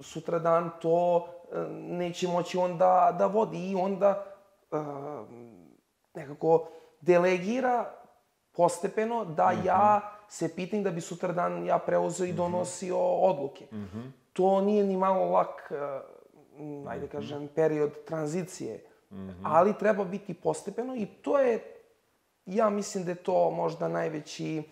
[0.00, 4.24] sutradan to e, neće moći on da, da vodi i onda
[4.72, 4.76] e,
[6.14, 6.68] nekako
[7.00, 7.92] delegira
[8.52, 13.66] postepeno da ja se pitam da bi sutradan ja preuzeo i donosio odluke.
[14.32, 15.72] To nije ni malo lak,
[16.58, 18.84] m, ajde kažem, period tranzicije,
[19.42, 21.60] ali treba biti postepeno i to je,
[22.46, 24.62] ja mislim da je to možda najveći,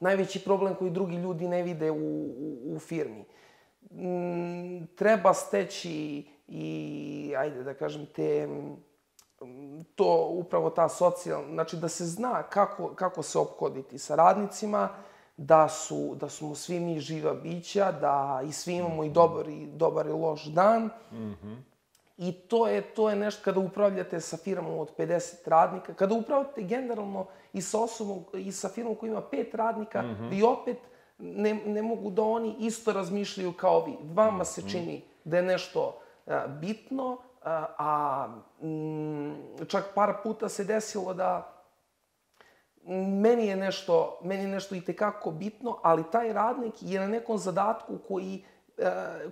[0.00, 3.24] najveći problem koji drugi ljudi ne vide u, u, u firmi.
[3.90, 11.88] Mm, treba steći i, ajde da kažem, te mm, to upravo ta socijalna, znači da
[11.88, 14.88] se zna kako, kako se ophoditi sa radnicima,
[15.36, 19.66] da su, da smo svi mi živa bića, da i svi imamo i dobar i,
[19.66, 20.90] dobar i loš dan.
[22.18, 26.62] I to je, to je nešto kada upravljate sa firmom od 50 radnika, kada upravljate
[26.62, 30.78] generalno i sa osobom, i sa firmom koja ima pet radnika, vi opet
[31.18, 33.96] ne, ne mogu da oni isto razmišljaju kao vi.
[34.14, 38.26] Vama se čini da je nešto a, bitno, a, a
[38.66, 41.54] mm, čak par puta se desilo da
[43.22, 47.38] meni je nešto, meni je nešto i tekako bitno, ali taj radnik je na nekom
[47.38, 48.57] zadatku koji, e,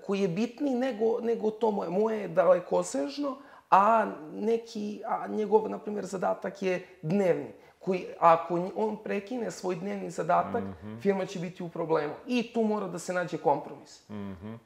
[0.07, 1.91] koji je bitniji nego, nego to moje.
[1.91, 3.37] Moje je dalekosežno,
[3.71, 7.53] a neki, a njegov, na primjer, zadatak je dnevni.
[7.79, 10.65] Koji, ako on prekine svoj dnevni zadatak,
[11.01, 12.15] firma će biti u problemu.
[12.27, 14.03] I tu mora da se nađe kompromis.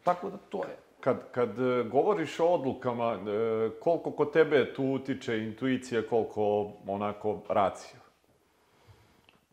[0.05, 0.76] Tako da to je.
[1.01, 7.41] Kad, kad e, govoriš o odlukama, e, koliko kod tebe tu utiče intuicija, koliko onako
[7.49, 7.99] racija?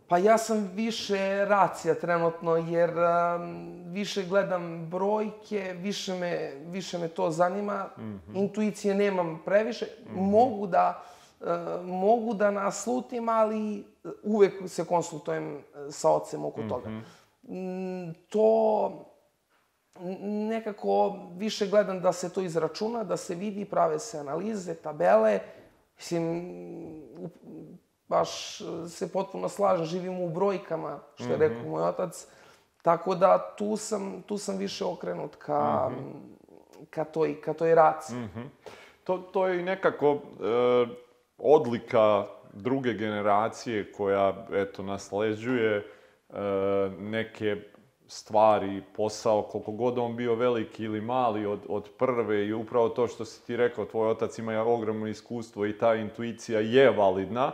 [0.07, 7.07] Pa ja sam više racija trenutno, jer um, više gledam brojke, više me, više me
[7.07, 7.89] to zanima.
[8.33, 9.85] Intuicije nemam previše.
[10.11, 11.03] Mogu da,
[11.39, 11.47] uh,
[11.85, 13.85] mogu da naslutim, ali
[14.23, 16.89] uvek se konsultujem uh, sa ocem oko toga.
[17.43, 18.91] Mm, to
[19.99, 25.39] n- nekako više gledam da se to izračuna, da se vidi, prave se analize, tabele.
[25.97, 26.51] Mislim,
[28.07, 32.27] baš e, se potpuno slažem, živimo u brojkama, što je rekao moj otac.
[32.81, 35.91] Tako da tu sam, tu sam više okrenut ka,
[36.89, 38.17] ka, toj, ka toj raciji.
[39.03, 40.17] To, to je i nekako e,
[41.37, 45.83] odlika druge generacije koja, eto, nasleđuje e,
[46.99, 47.55] neke
[48.07, 53.07] stvari, posao, koliko god on bio veliki ili mali od, od prve i upravo to
[53.07, 57.51] što si ti rekao, tvoj otac ima ogromno iskustvo i ta intuicija je validna.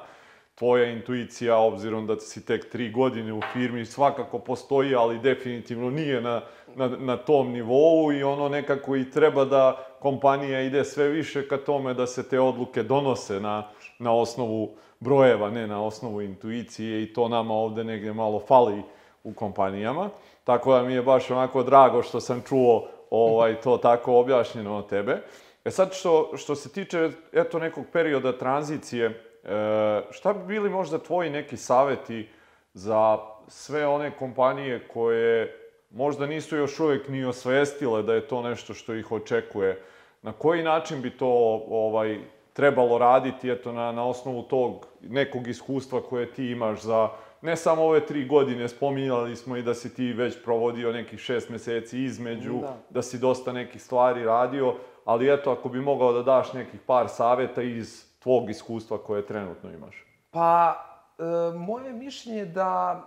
[0.55, 6.21] Tvoja intuicija, obzirom da si tek tri godine u firmi, svakako postoji, ali definitivno nije
[6.21, 6.41] na,
[6.75, 11.57] na, na tom nivou i ono nekako i treba da kompanija ide sve više ka
[11.57, 17.13] tome da se te odluke donose na, na osnovu brojeva, ne na osnovu intuicije i
[17.13, 18.81] to nama ovde negde malo fali
[19.23, 20.09] u kompanijama.
[20.43, 24.89] Tako da mi je baš onako drago što sam čuo ovaj, to tako objašnjeno od
[24.89, 25.21] tebe.
[25.65, 30.97] E sad, što, što se tiče eto nekog perioda tranzicije, e, šta bi bili možda
[30.97, 32.29] tvoji neki saveti
[32.73, 33.17] za
[33.47, 35.59] sve one kompanije koje
[35.91, 39.81] možda nisu još uvek ni osvestile da je to nešto što ih očekuje?
[40.21, 41.27] Na koji način bi to
[41.69, 42.19] ovaj,
[42.53, 47.09] trebalo raditi eto, na, na osnovu tog nekog iskustva koje ti imaš za
[47.41, 51.49] ne samo ove tri godine, spominjali smo i da si ti već provodio nekih šest
[51.49, 54.75] meseci između, da, da si dosta nekih stvari radio,
[55.05, 59.71] ali eto, ako bi mogao da daš nekih par saveta iz tvog iskustva koje trenutno
[59.71, 60.05] imaš.
[60.31, 60.75] Pa,
[61.19, 63.03] e, moje mišljenje da,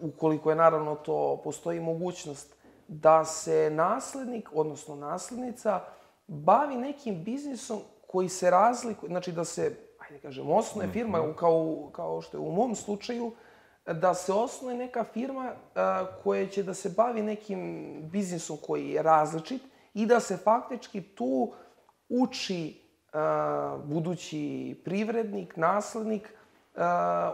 [0.00, 2.56] ukoliko je naravno to, postoji mogućnost
[2.88, 5.80] da se naslednik, odnosno naslednica,
[6.26, 11.34] bavi nekim biznisom koji se razlikuje, znači da se, ajde kažem, osnuje firma, mm -hmm.
[11.34, 13.32] kao, kao što je u mom slučaju,
[13.86, 19.02] da se osnuje neka firma a, koja će da se bavi nekim biznisom koji je
[19.02, 19.62] različit
[19.94, 21.52] i da se faktički tu
[22.08, 22.83] uči
[23.84, 26.32] budući privrednik, naslednik,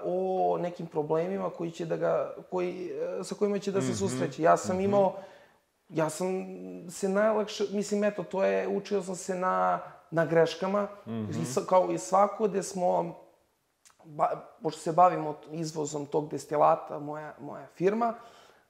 [0.04, 2.90] o nekim problemima koji će da ga, koji,
[3.24, 3.98] sa kojima će da se -hmm.
[3.98, 4.42] susreće.
[4.42, 4.84] Ja sam -hmm.
[4.84, 5.16] imao,
[5.88, 6.28] ja sam
[6.90, 11.66] se najlakše, mislim, eto, to je, učio sam se na, na greškama, mm -hmm.
[11.66, 13.16] kao i svako, gde smo
[14.04, 14.30] ba,
[14.62, 18.14] pošto se bavimo izvozom tog destilata, moja, moja firma,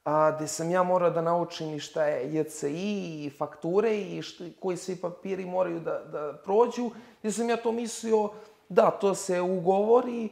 [0.05, 4.45] a, gde sam ja morao da naučim i šta je JCI i fakture i šta,
[4.61, 6.91] koji svi papiri moraju da, da prođu,
[7.21, 8.31] gde sam ja to mislio,
[8.69, 10.29] da, to se ugovori e,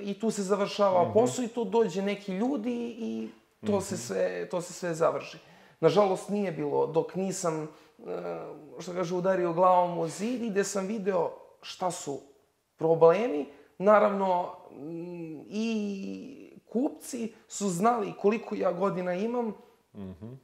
[0.00, 1.12] i tu se završava mm -hmm.
[1.12, 3.28] posao i tu dođe neki ljudi i
[3.66, 3.80] to, mm -hmm.
[3.80, 5.38] se sve, to se sve završi.
[5.80, 7.68] Nažalost, nije bilo dok nisam, e,
[8.78, 11.30] što kaže, udario glavom u zid i gde sam video
[11.62, 12.20] šta su
[12.76, 13.46] problemi,
[13.78, 14.52] Naravno,
[15.48, 16.43] i
[16.74, 19.46] kupci su znali koliko ja godina imam,
[19.94, 20.36] mm -hmm.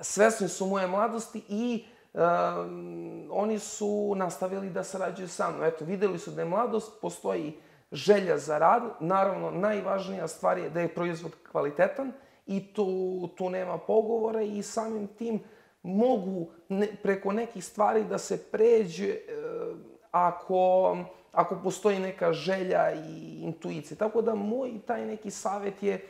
[0.00, 5.64] svesni su moje mladosti i um, oni su nastavili da sarađuju sa mnom.
[5.64, 7.58] Eto, videli su da je mladost, postoji
[7.92, 8.82] želja za rad.
[9.00, 12.12] Naravno, najvažnija stvar je da je proizvod kvalitetan
[12.46, 15.40] i tu, tu nema pogovora i samim tim
[15.82, 19.18] mogu ne, preko nekih stvari da se pređe e,
[20.10, 20.96] ako
[21.34, 23.98] ako postoji neka želja i intuicija.
[23.98, 26.06] Tako da moj taj neki savet je,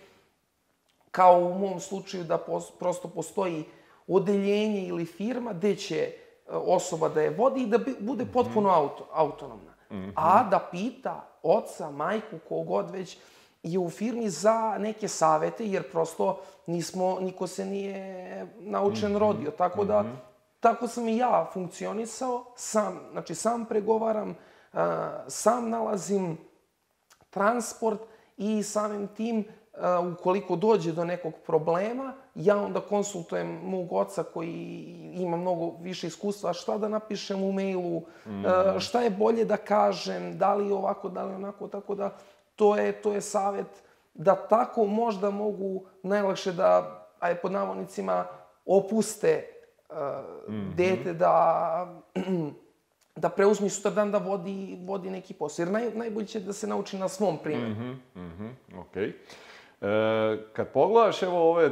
[1.11, 3.65] kao u mom slučaju, da pos, prosto postoji
[4.09, 6.13] odeljenje ili firma gde će e,
[6.49, 8.79] osoba da je vodi i da bude potpuno mhm.
[8.79, 9.75] auto, autonomna.
[9.91, 10.13] Mm -hmm.
[10.15, 13.19] A da pita oca, majku, kogod već
[13.63, 19.19] je u firmi za neke savete, jer prosto nismo, niko se nije naučen mm -hmm.
[19.19, 19.51] rodio.
[19.51, 20.17] Tako da, mm -hmm.
[20.61, 24.37] tako sam i ja funkcionisao, sam, znači sam pregovaram,
[25.29, 26.39] sam nalazim
[27.31, 28.01] transport
[28.37, 29.45] i samim tim
[30.13, 34.53] ukoliko dođe do nekog problema, ja onda konsultujem mog oca koji
[35.15, 38.43] ima mnogo više iskustva, šta da napišem u mailu, mm.
[38.79, 42.17] šta je bolje da kažem, da li ovako, da li onako, tako da
[42.57, 43.67] to je, to je savet
[44.15, 48.25] da tako možda mogu najlakše da, aj pod navodnicima,
[48.67, 49.47] opuste
[49.91, 49.97] uh,
[50.49, 50.75] mm -hmm.
[50.75, 52.05] dete da
[53.17, 55.63] da preuzmi sutradan da vodi, vodi neki posao.
[55.63, 57.75] Jer naj, najbolje će da se nauči na svom primjeru.
[57.75, 59.07] Mm -hmm, mm -hmm, okej.
[59.07, 59.13] Okay.
[59.81, 61.71] E, kad pogledaš evo ove e,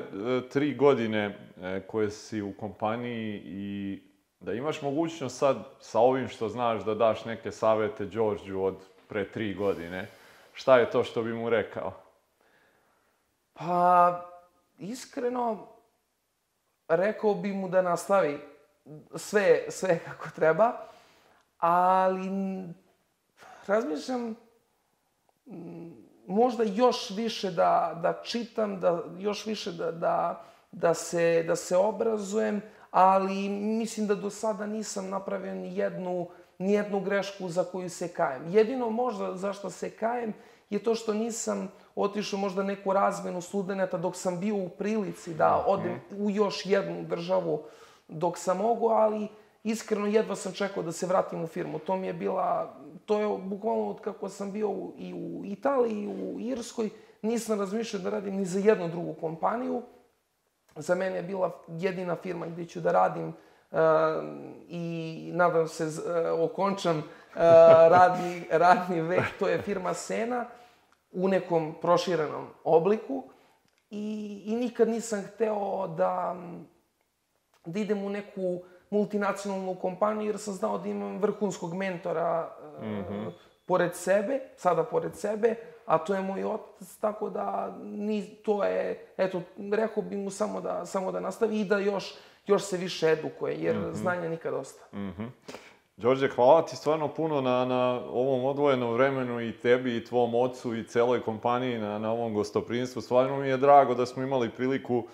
[0.49, 4.03] tri godine e, koje si u kompaniji i
[4.40, 8.76] da imaš mogućnost sad sa ovim što znaš da daš neke savete Đorđu od
[9.09, 10.09] pre tri godine,
[10.53, 11.93] šta je to što bi mu rekao?
[13.53, 14.20] Pa,
[14.78, 15.66] iskreno,
[16.88, 18.38] rekao bi mu da nastavi
[19.16, 20.91] sve, sve kako treba
[21.62, 22.30] ali
[23.66, 24.34] razmišljam
[26.26, 31.76] možda još više da, da čitam, da još više da, da, da, se, da se
[31.76, 37.90] obrazujem, ali mislim da do sada nisam napravio ni jednu, ni jednu grešku za koju
[37.90, 38.42] se kajem.
[38.48, 40.32] Jedino možda zašto se kajem
[40.70, 45.64] je to što nisam otišao možda neku razmenu studenta dok sam bio u prilici da
[45.66, 47.62] odem u još jednu državu
[48.08, 49.28] dok sam mogu, ali
[49.64, 51.78] iskreno jedva sam čekao da se vratim u firmu.
[51.78, 52.74] To mi je bila,
[53.06, 56.90] to je bukvalno od kako sam bio i u Italiji, i u Irskoj,
[57.22, 59.82] nisam razmišljao da radim ni za jednu drugu kompaniju.
[60.76, 63.78] Za mene je bila jedina firma gdje ću da radim uh,
[64.68, 65.92] i nadam se uh,
[66.50, 67.04] okončam uh,
[67.90, 70.46] radni, radni vek, to je firma Sena.
[71.12, 73.22] u nekom proširenom obliku
[73.90, 76.36] i, i nikad nisam hteo da,
[77.64, 78.62] da idem u neku
[78.93, 83.30] multinacionalnu kompaniju jer sam znao da imam vrhunskog mentora mm
[83.66, 85.55] pored sebe, sada pored sebe,
[85.86, 90.61] a to je moj otac, tako da ni, to je, eto, rekao bi mu samo
[90.61, 92.14] da, samo da nastavi i da još,
[92.47, 93.95] još se više edukuje, jer mm -hmm.
[93.95, 94.97] znanja nikad dosta.
[94.97, 95.28] Mm -hmm.
[95.97, 100.74] Đorđe, hvala ti stvarno puno na, na ovom odvojenom vremenu i tebi i tvom ocu
[100.76, 103.03] i celoj kompaniji na, na ovom gostoprinstvu.
[103.03, 105.05] Stvarno mi je drago da smo imali priliku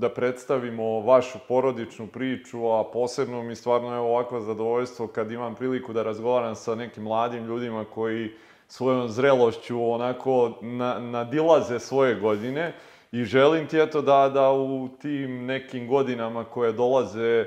[0.00, 5.92] da predstavimo vašu porodičnu priču, a posebno mi stvarno je ovakvo zadovoljstvo kad imam priliku
[5.92, 8.30] da razgovaram sa nekim mladim ljudima koji
[8.68, 12.74] svojom zrelošću onako na, nadilaze svoje godine
[13.12, 17.46] i želim ti eto da, da u tim nekim godinama koje dolaze e,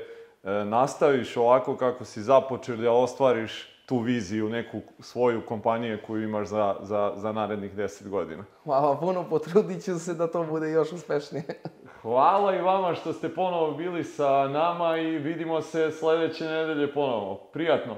[0.66, 6.76] nastaviš ovako kako si započeo da ostvariš tu viziju, neku svoju kompaniju koju imaš za,
[6.82, 8.45] za, za narednih 10 godina.
[8.64, 11.43] Hvala puno, potrudit ću se da to bude još uspešnije.
[12.04, 17.36] Hvala i vama što ste ponovo bili sa nama i vidimo se sledeće nedelje ponovo.
[17.54, 17.95] Prijatno!